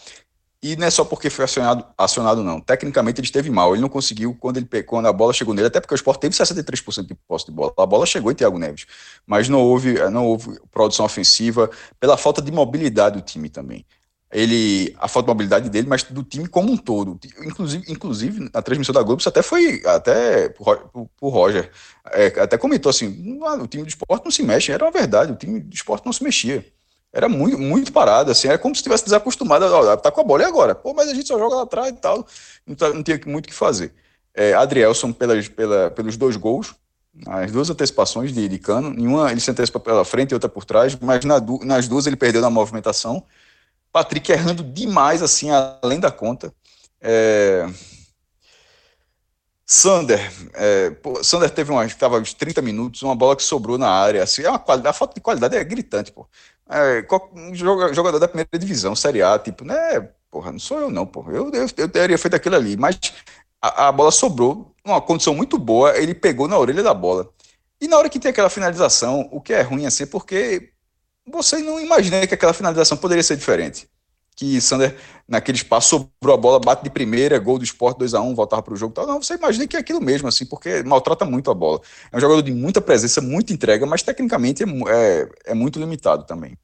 [0.62, 2.61] e não é só porque foi acionado, acionado não.
[2.61, 5.80] Tecnicamente ele esteve mal, ele não conseguiu quando, ele, quando a bola chegou nele, até
[5.80, 7.72] porque o Sport teve 63% de posse de bola.
[7.78, 8.86] A bola chegou em Thiago Neves,
[9.26, 13.86] mas não houve, não houve produção ofensiva pela falta de mobilidade do time também
[14.30, 17.18] ele a falta de mobilidade dele, mas do time como um todo.
[17.42, 21.70] Inclusive, inclusive na transmissão da Globo, isso até foi até pro Roger.
[22.12, 25.36] É, até comentou assim: o time do esporte não se mexe, era uma verdade, o
[25.36, 26.64] time do esporte não se mexia.
[27.12, 30.42] Era muito, muito parado, assim, era como se estivesse desacostumado a tá com a bola
[30.42, 30.74] e agora.
[30.74, 32.26] Pô, mas a gente só joga lá atrás e tal.
[32.66, 33.94] Não, tá, não tinha muito o que fazer.
[34.34, 36.74] É, Adrielson, pelas, pela, pelos dois gols,
[37.26, 40.64] as duas antecipações de, de cano, nenhuma ele se antecipa pela frente e outra por
[40.64, 43.24] trás, mas na, nas duas ele perdeu na movimentação
[43.92, 46.52] Patrick errando demais, assim, além da conta.
[47.00, 47.66] É...
[49.70, 53.90] Sander, é, pô, Sander teve uma, estava uns 30 minutos, uma bola que sobrou na
[53.90, 56.26] área, assim, é uma qualidade, a falta de qualidade é gritante, pô.
[56.70, 61.04] É, um jogador da primeira divisão, Série A, tipo, né, porra, não sou eu não,
[61.06, 62.98] porra, eu, eu, eu teria feito aquilo ali, mas
[63.60, 67.30] a, a bola sobrou, numa condição muito boa, ele pegou na orelha da bola.
[67.78, 70.72] E na hora que tem aquela finalização, o que é ruim assim, porque
[71.26, 73.86] você não imagina que aquela finalização poderia ser diferente
[74.39, 78.62] que Sander, naquele espaço, sobrou a bola, bate de primeira, gol do esporte 2x1, voltava
[78.62, 79.05] para o jogo tal.
[79.05, 81.80] Não, você imagina que é aquilo mesmo, assim, porque maltrata muito a bola.
[82.12, 86.24] É um jogador de muita presença, muita entrega, mas tecnicamente é, é, é muito limitado
[86.24, 86.57] também.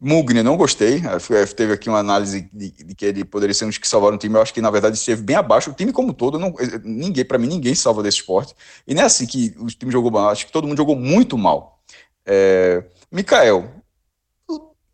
[0.00, 1.02] Mugni, não gostei.
[1.30, 4.16] É, teve aqui uma análise de, de, que ele poderia ser um dos que salvaram
[4.16, 4.34] o time.
[4.34, 5.70] Eu acho que, na verdade, esteve bem abaixo.
[5.70, 8.54] O time como todo, não, ninguém, para mim, ninguém salva desse esporte.
[8.86, 10.30] E não é assim que o time jogou mal.
[10.30, 11.78] Acho que todo mundo jogou muito mal.
[12.24, 13.70] É, Mikael,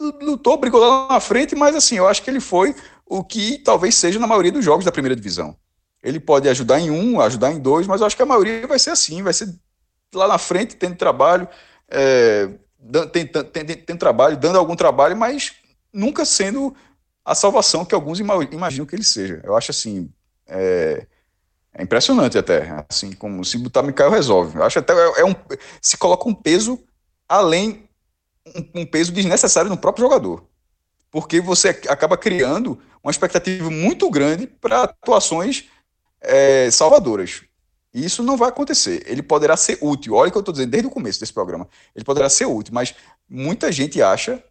[0.01, 2.75] lutou, brigou lá na frente, mas assim, eu acho que ele foi
[3.05, 5.57] o que talvez seja na maioria dos jogos da primeira divisão.
[6.03, 8.79] Ele pode ajudar em um, ajudar em dois, mas eu acho que a maioria vai
[8.79, 9.53] ser assim, vai ser
[10.15, 11.49] lá na frente, tendo trabalho,
[11.89, 12.49] é,
[13.13, 15.55] tendo, tendo, tendo trabalho, dando algum trabalho, mas
[15.93, 16.75] nunca sendo
[17.25, 19.41] a salvação que alguns imaginam que ele seja.
[19.45, 20.11] Eu acho assim.
[20.47, 21.07] É,
[21.75, 24.57] é impressionante até, assim, como se botar Mikael resolve.
[24.57, 25.35] Eu acho até é, é um
[25.81, 26.83] se coloca um peso
[27.29, 27.86] além
[28.55, 30.45] um, um peso desnecessário no próprio jogador.
[31.11, 35.65] Porque você acaba criando uma expectativa muito grande para atuações
[36.21, 37.43] é, salvadoras.
[37.95, 39.03] E isso não vai acontecer.
[39.07, 40.15] Ele poderá ser útil.
[40.15, 41.69] Olha o que eu estou dizendo desde o começo desse programa.
[41.95, 42.95] Ele poderá ser útil, mas
[43.29, 44.43] muita gente acha,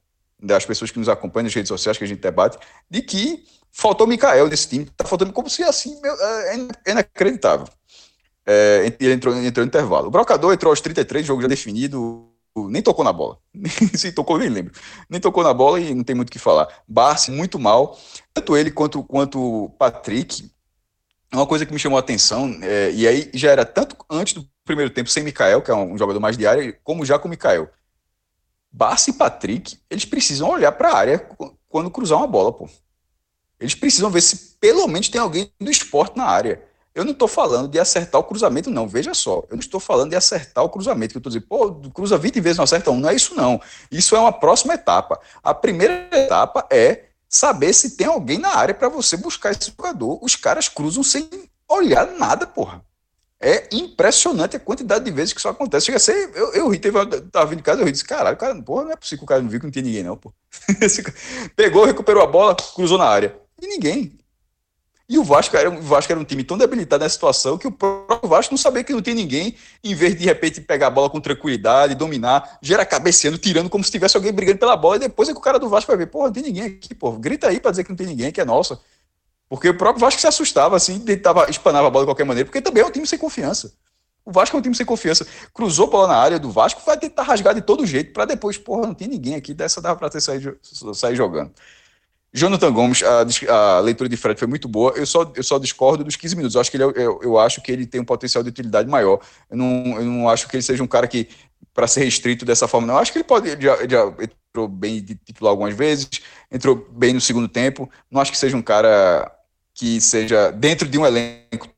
[0.42, 2.58] das pessoas que nos acompanham nas redes sociais que a gente debate,
[2.90, 4.86] de que faltou Mikael nesse time.
[4.86, 7.68] Está faltando como se assim, meu, é, é inacreditável.
[8.46, 10.08] É, ele entrou, entrou no intervalo.
[10.08, 13.38] O Brocador entrou aos 33, jogo já definido nem tocou na bola.
[13.94, 14.74] Se tocou, nem lembro.
[15.10, 16.68] Nem tocou na bola e não tem muito o que falar.
[16.88, 17.98] Barsi, muito mal.
[18.34, 20.50] Tanto ele quanto, quanto o Patrick.
[21.34, 24.48] Uma coisa que me chamou a atenção, é, e aí já era tanto antes do
[24.64, 27.70] primeiro tempo sem Mikael, que é um jogador mais de área, como já com Mikael.
[28.72, 31.30] Barsi e Patrick, eles precisam olhar para a área
[31.68, 32.70] quando cruzar uma bola, pô.
[33.60, 36.65] Eles precisam ver se pelo menos tem alguém do esporte na área.
[36.96, 38.88] Eu não estou falando de acertar o cruzamento, não.
[38.88, 41.92] Veja só, eu não estou falando de acertar o cruzamento, que eu estou dizendo, pô,
[41.92, 43.02] cruza 20 vezes, não acerta um.
[43.02, 43.60] Não é isso, não.
[43.92, 45.20] Isso é uma próxima etapa.
[45.44, 50.18] A primeira etapa é saber se tem alguém na área para você buscar esse jogador.
[50.22, 51.30] Os caras cruzam sem
[51.68, 52.82] olhar nada, porra.
[53.42, 55.88] É impressionante a quantidade de vezes que isso acontece.
[55.88, 56.32] Chega a ser.
[56.34, 56.98] Eu, eu ri, teve,
[57.30, 59.28] tava vindo de casa, eu ri, disse, caralho, cara, porra, não é possível que o
[59.28, 60.34] cara não viu que não tinha ninguém, não, pô.
[61.58, 63.36] Pegou, recuperou a bola, cruzou na área.
[63.62, 64.18] E ninguém.
[65.08, 67.72] E o Vasco era, o Vasco era um time tão debilitado nessa situação que o
[67.72, 70.90] próprio Vasco não sabia que não tinha ninguém, em vez de de repente pegar a
[70.90, 75.00] bola com tranquilidade, dominar, gera cabeceando, tirando como se tivesse alguém brigando pela bola, e
[75.00, 77.12] depois é que o cara do Vasco vai ver, porra, não tem ninguém aqui, pô,
[77.12, 78.80] grita aí para dizer que não tem ninguém, que é nossa.
[79.48, 82.62] Porque o próprio Vasco se assustava, assim, tentava, espanava a bola de qualquer maneira, porque
[82.62, 83.74] também é um time sem confiança.
[84.26, 85.28] O Vasco é um time sem confiança.
[85.54, 88.58] Cruzou a bola na área do Vasco, vai tentar rasgar de todo jeito, para depois,
[88.58, 90.58] porra, não tem ninguém aqui, dessa dava para ter sair,
[90.96, 91.52] sair jogando.
[92.36, 94.92] Jonathan Gomes, a, a, leitura de Fred foi muito boa.
[94.98, 96.56] Eu só, eu só discordo dos 15 minutos.
[96.56, 98.90] Eu acho que ele, é, eu, eu acho que ele tem um potencial de utilidade
[98.90, 99.22] maior.
[99.50, 101.30] Eu não, eu não acho que ele seja um cara que,
[101.74, 102.96] para ser restrito dessa forma, não.
[102.96, 103.50] Eu acho que ele pode.
[103.50, 106.10] Já, já entrou bem de titular algumas vezes,
[106.52, 107.90] entrou bem no segundo tempo.
[108.12, 109.32] Não acho que seja um cara
[109.74, 111.70] que seja dentro de um elenco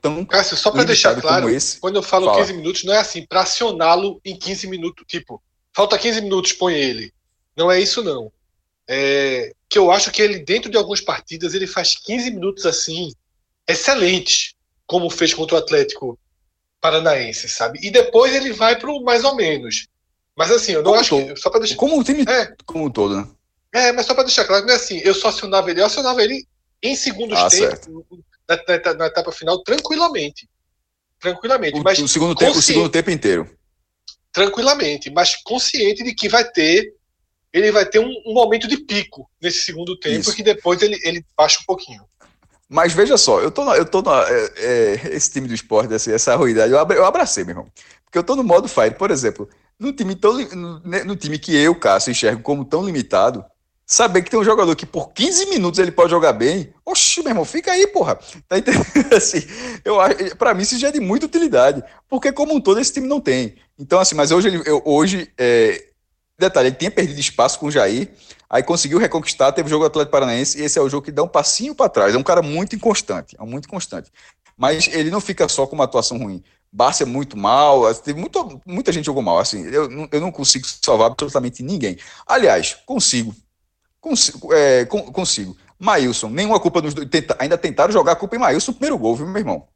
[0.00, 0.24] tão.
[0.24, 2.38] Cássio, só para deixar claro, esse, quando eu falo fala.
[2.38, 5.04] 15 minutos, não é assim, para acioná-lo em 15 minutos.
[5.06, 5.42] Tipo,
[5.74, 7.12] falta 15 minutos, põe ele.
[7.54, 8.32] Não é isso, não.
[8.88, 13.12] É, que eu acho que ele, dentro de algumas partidas, ele faz 15 minutos assim,
[13.68, 14.54] excelentes,
[14.86, 16.18] como fez contra o Atlético
[16.80, 17.80] Paranaense, sabe?
[17.82, 19.88] E depois ele vai para o mais ou menos.
[20.36, 21.36] Mas assim, eu não como acho que.
[21.36, 21.76] Só para deixar.
[21.76, 23.28] Como o time é, como um todo, né?
[23.72, 26.22] É, mas só para deixar claro, não é assim, eu só acionava ele, eu acionava
[26.22, 26.46] ele
[26.82, 27.88] em segundos ah, tempos,
[28.48, 30.48] na, na, na, etapa final, tranquilamente.
[31.20, 31.78] Tranquilamente.
[31.78, 33.50] O, mas o segundo, tempo, o segundo tempo inteiro.
[34.32, 36.94] Tranquilamente, mas consciente de que vai ter
[37.52, 40.34] ele vai ter um, um momento de pico nesse segundo tempo, Isso.
[40.34, 42.02] que depois ele, ele baixa um pouquinho.
[42.68, 45.94] Mas veja só, eu tô, na, eu tô na, é, é, esse time do esporte,
[45.94, 47.66] assim, essa ruidade, eu, eu abracei, meu irmão.
[48.04, 51.38] Porque eu tô no modo fire, por exemplo, no time, tão, no, né, no time
[51.38, 53.44] que eu, Cássio, enxergo como tão limitado,
[53.86, 57.30] saber que tem um jogador que por 15 minutos ele pode jogar bem, oxi, meu
[57.30, 58.18] irmão, fica aí, porra.
[58.48, 58.84] Tá entendendo?
[59.14, 59.46] Assim,
[59.84, 59.96] eu,
[60.36, 63.20] pra mim isso já é de muita utilidade, porque como um todo esse time não
[63.20, 63.54] tem.
[63.78, 65.84] Então, assim, mas hoje, eu, hoje é,
[66.38, 68.10] Detalhe, ele tinha perdido espaço com o Jair,
[68.48, 71.12] aí conseguiu reconquistar, teve o jogo do Atlético Paranaense, e esse é o jogo que
[71.12, 72.14] dá um passinho para trás.
[72.14, 74.10] É um cara muito inconstante, é muito constante.
[74.56, 76.42] Mas ele não fica só com uma atuação ruim.
[76.70, 79.38] Barça é muito mal, teve muito, muita gente jogou mal.
[79.38, 81.96] Assim, eu, eu não consigo salvar absolutamente ninguém.
[82.26, 83.34] Aliás, consigo.
[84.00, 84.52] Consigo.
[84.52, 85.56] É, consigo.
[85.78, 87.08] Maílson, nenhuma culpa nos dois.
[87.08, 89.66] Tenta, ainda tentaram jogar a culpa em Maílson no primeiro gol, viu, meu irmão?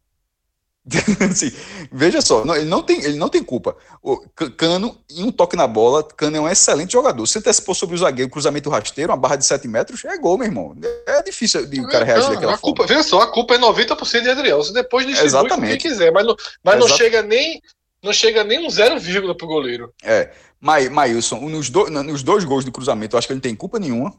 [1.31, 1.53] assim,
[1.93, 3.76] veja só, não, ele, não tem, ele não tem culpa.
[4.03, 4.16] O
[4.57, 7.26] Cano, em um toque na bola, Cano é um excelente jogador.
[7.26, 10.47] Se antecipou sobre o zagueiro, cruzamento rasteiro, uma barra de 7 metros, é gol, meu
[10.47, 10.74] irmão.
[11.07, 13.59] É difícil de o cara reagir não, daquela a culpa, Veja só, a culpa é
[13.59, 14.59] 90% de Adriel.
[14.59, 15.78] Você depois distribui Exatamente.
[15.78, 17.61] quem quiser, mas não, mas não chega nem
[18.03, 19.93] não chega nem um zero vírgula pro goleiro.
[20.03, 23.55] É, Maílson, nos, do, nos dois gols do cruzamento, eu acho que ele não tem
[23.55, 24.14] culpa nenhuma.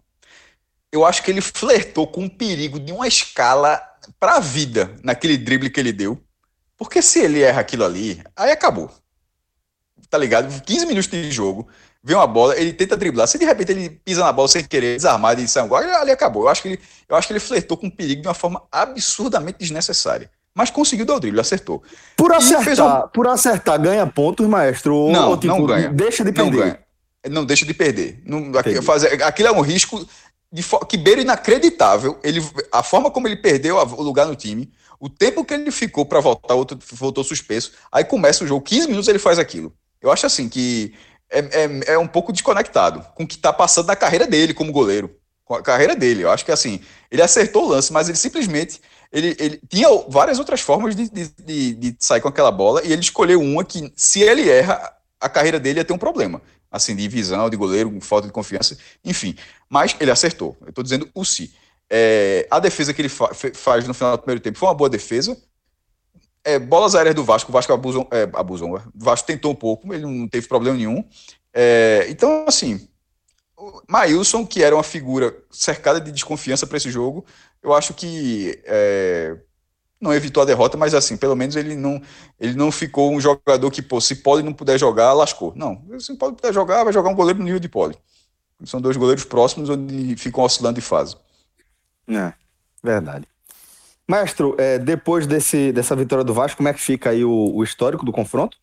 [0.91, 3.82] Eu acho que ele flertou com o perigo de uma escala
[4.20, 6.22] para a vida naquele drible que ele deu.
[6.82, 8.89] Porque se ele erra aquilo ali, aí acabou.
[10.09, 10.63] Tá ligado?
[10.63, 11.67] 15 minutos de jogo,
[12.03, 13.27] vem uma bola, ele tenta driblar.
[13.27, 16.45] Se de repente ele pisa na bola sem querer, desarmado e um gol, ali acabou.
[16.45, 18.63] Eu acho que ele, eu acho que ele flertou com o perigo de uma forma
[18.71, 20.32] absurdamente desnecessária.
[20.55, 21.84] Mas conseguiu dar o drible, acertou.
[22.17, 23.09] Por acertar, um...
[23.09, 25.11] por acertar ganha pontos, maestro?
[25.11, 25.88] Não, ou, tipo, não ganha.
[25.89, 26.51] Deixa de perder.
[26.51, 26.79] Não ganha.
[27.29, 28.23] Não deixa de perder.
[28.25, 28.51] Não,
[28.82, 30.03] fazer, aquilo é um risco
[30.52, 32.20] de, que beira inacreditável.
[32.24, 36.06] Ele, a forma como ele perdeu o lugar no time, o tempo que ele ficou
[36.06, 37.72] para voltar, outro voltou suspenso.
[37.91, 39.74] Aí começa o jogo, 15 minutos ele faz aquilo.
[40.02, 40.93] Eu acho assim que
[41.30, 44.72] é, é, é um pouco desconectado com o que está passando na carreira dele como
[44.72, 45.16] goleiro.
[45.45, 46.24] Com a carreira dele.
[46.24, 48.82] Eu acho que assim, ele acertou o lance, mas ele simplesmente.
[49.12, 52.93] Ele, ele tinha várias outras formas de, de, de, de sair com aquela bola e
[52.93, 56.41] ele escolheu uma que, se ele erra, a carreira dele ia ter um problema
[56.72, 59.36] assim, de visão, de goleiro, falta de confiança, enfim.
[59.69, 60.55] Mas ele acertou.
[60.61, 61.53] Eu estou dizendo o si.
[61.89, 64.89] É, a defesa que ele fa faz no final do primeiro tempo foi uma boa
[64.89, 65.38] defesa.
[66.43, 68.78] É, bolas aéreas do Vasco, o Vasco abusou, é, abusou.
[68.78, 71.03] O Vasco tentou um pouco, ele não teve problema nenhum.
[71.53, 72.88] É, então, assim,
[73.57, 77.26] o Maílson, que era uma figura cercada de desconfiança para esse jogo,
[77.61, 79.38] eu acho que é,
[80.02, 82.02] não evitou a derrota, mas assim, pelo menos ele não,
[82.39, 85.54] ele não ficou um jogador que, pô, se pode não puder jogar, lascou.
[85.56, 87.95] Não, se pode puder jogar, vai jogar um goleiro no nível de pole.
[88.66, 91.16] São dois goleiros próximos onde ficam oscilando de fase.
[92.08, 92.34] É,
[92.84, 93.28] verdade.
[94.08, 97.64] Maestro, é, depois desse, dessa vitória do Vasco, como é que fica aí o, o
[97.64, 98.58] histórico do confronto?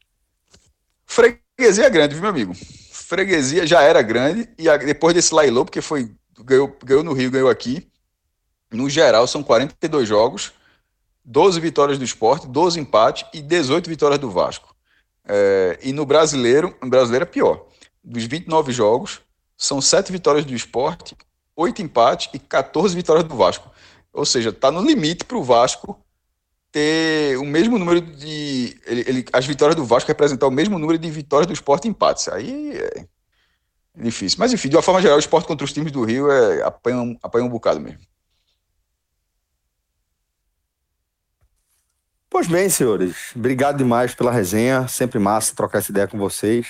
[1.07, 2.55] Freguesia é grande, viu, meu amigo?
[2.93, 7.31] Freguesia já era grande, e a, depois desse Lailô, porque foi ganhou, ganhou no Rio,
[7.31, 7.89] ganhou aqui.
[8.71, 10.53] No geral, são 42 jogos
[11.31, 14.75] 12 vitórias do esporte, 12 empates e 18 vitórias do Vasco.
[15.27, 17.67] É, e no brasileiro, no brasileiro é pior.
[18.03, 19.21] Dos 29 jogos,
[19.55, 21.15] são 7 vitórias do esporte,
[21.55, 23.71] 8 empates e 14 vitórias do Vasco.
[24.11, 26.03] Ou seja, está no limite para o Vasco
[26.73, 28.81] ter o mesmo número de.
[28.87, 31.91] Ele, ele, as vitórias do Vasco representar o mesmo número de vitórias do esporte e
[31.91, 32.27] empates.
[32.29, 34.39] Aí é difícil.
[34.39, 37.19] Mas enfim, de uma forma geral, o esporte contra os times do Rio é, apanha,
[37.23, 38.01] apanha um bocado mesmo.
[42.39, 43.17] Pois bem, senhores.
[43.35, 44.87] Obrigado demais pela resenha.
[44.87, 46.69] Sempre massa trocar essa ideia com vocês.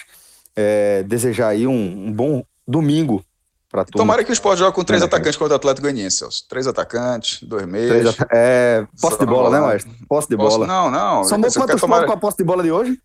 [0.56, 3.22] É, desejar aí um, um bom domingo
[3.70, 4.00] para todos.
[4.00, 6.48] Tomara que o Sport jogue com três é, atacantes contra o Atlético Goianiense, Celso.
[6.48, 8.18] Três atacantes, dois meios.
[8.18, 9.92] At é, posse de bola, né, Maestro?
[10.08, 10.66] Posse de bola.
[10.66, 11.24] Não, não.
[11.24, 12.06] Somos quantos tomara...
[12.06, 12.98] com a posse de bola de hoje?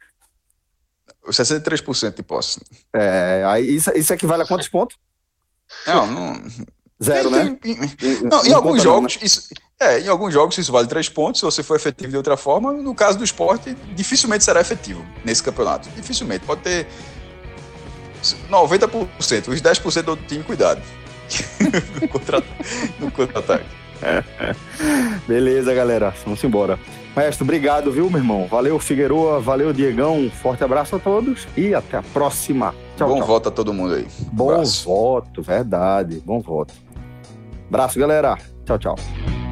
[1.28, 2.62] 63% de posse.
[2.94, 4.96] É, aí isso, isso equivale a quantos pontos?
[5.86, 6.42] Não, não.
[7.04, 7.58] Zero, né?
[8.24, 9.22] Não, em alguns jogos, né?
[9.26, 9.50] isso,
[9.84, 12.72] é, em alguns jogos isso vale três pontos, se você for efetivo de outra forma.
[12.72, 15.90] No caso do esporte, dificilmente será efetivo nesse campeonato.
[15.96, 16.46] Dificilmente.
[16.46, 16.88] Pode ter
[18.50, 19.50] 90%.
[19.50, 20.82] Os 10% do time, cuidado.
[23.00, 23.66] no contra-ataque.
[25.28, 26.14] Beleza, galera.
[26.24, 26.80] Vamos embora.
[27.16, 28.48] Mestre, obrigado, viu, meu irmão?
[28.48, 29.40] Valeu, Figueroa.
[29.40, 30.32] Valeu, Diegão.
[30.42, 32.74] Forte abraço a todos e até a próxima.
[32.98, 33.28] Tchau, Bom tchau.
[33.28, 34.08] voto a todo mundo aí.
[34.32, 36.22] Bom voto, verdade.
[36.26, 36.74] Bom voto.
[37.70, 38.38] Abraço, galera.
[38.66, 39.43] Tchau, tchau.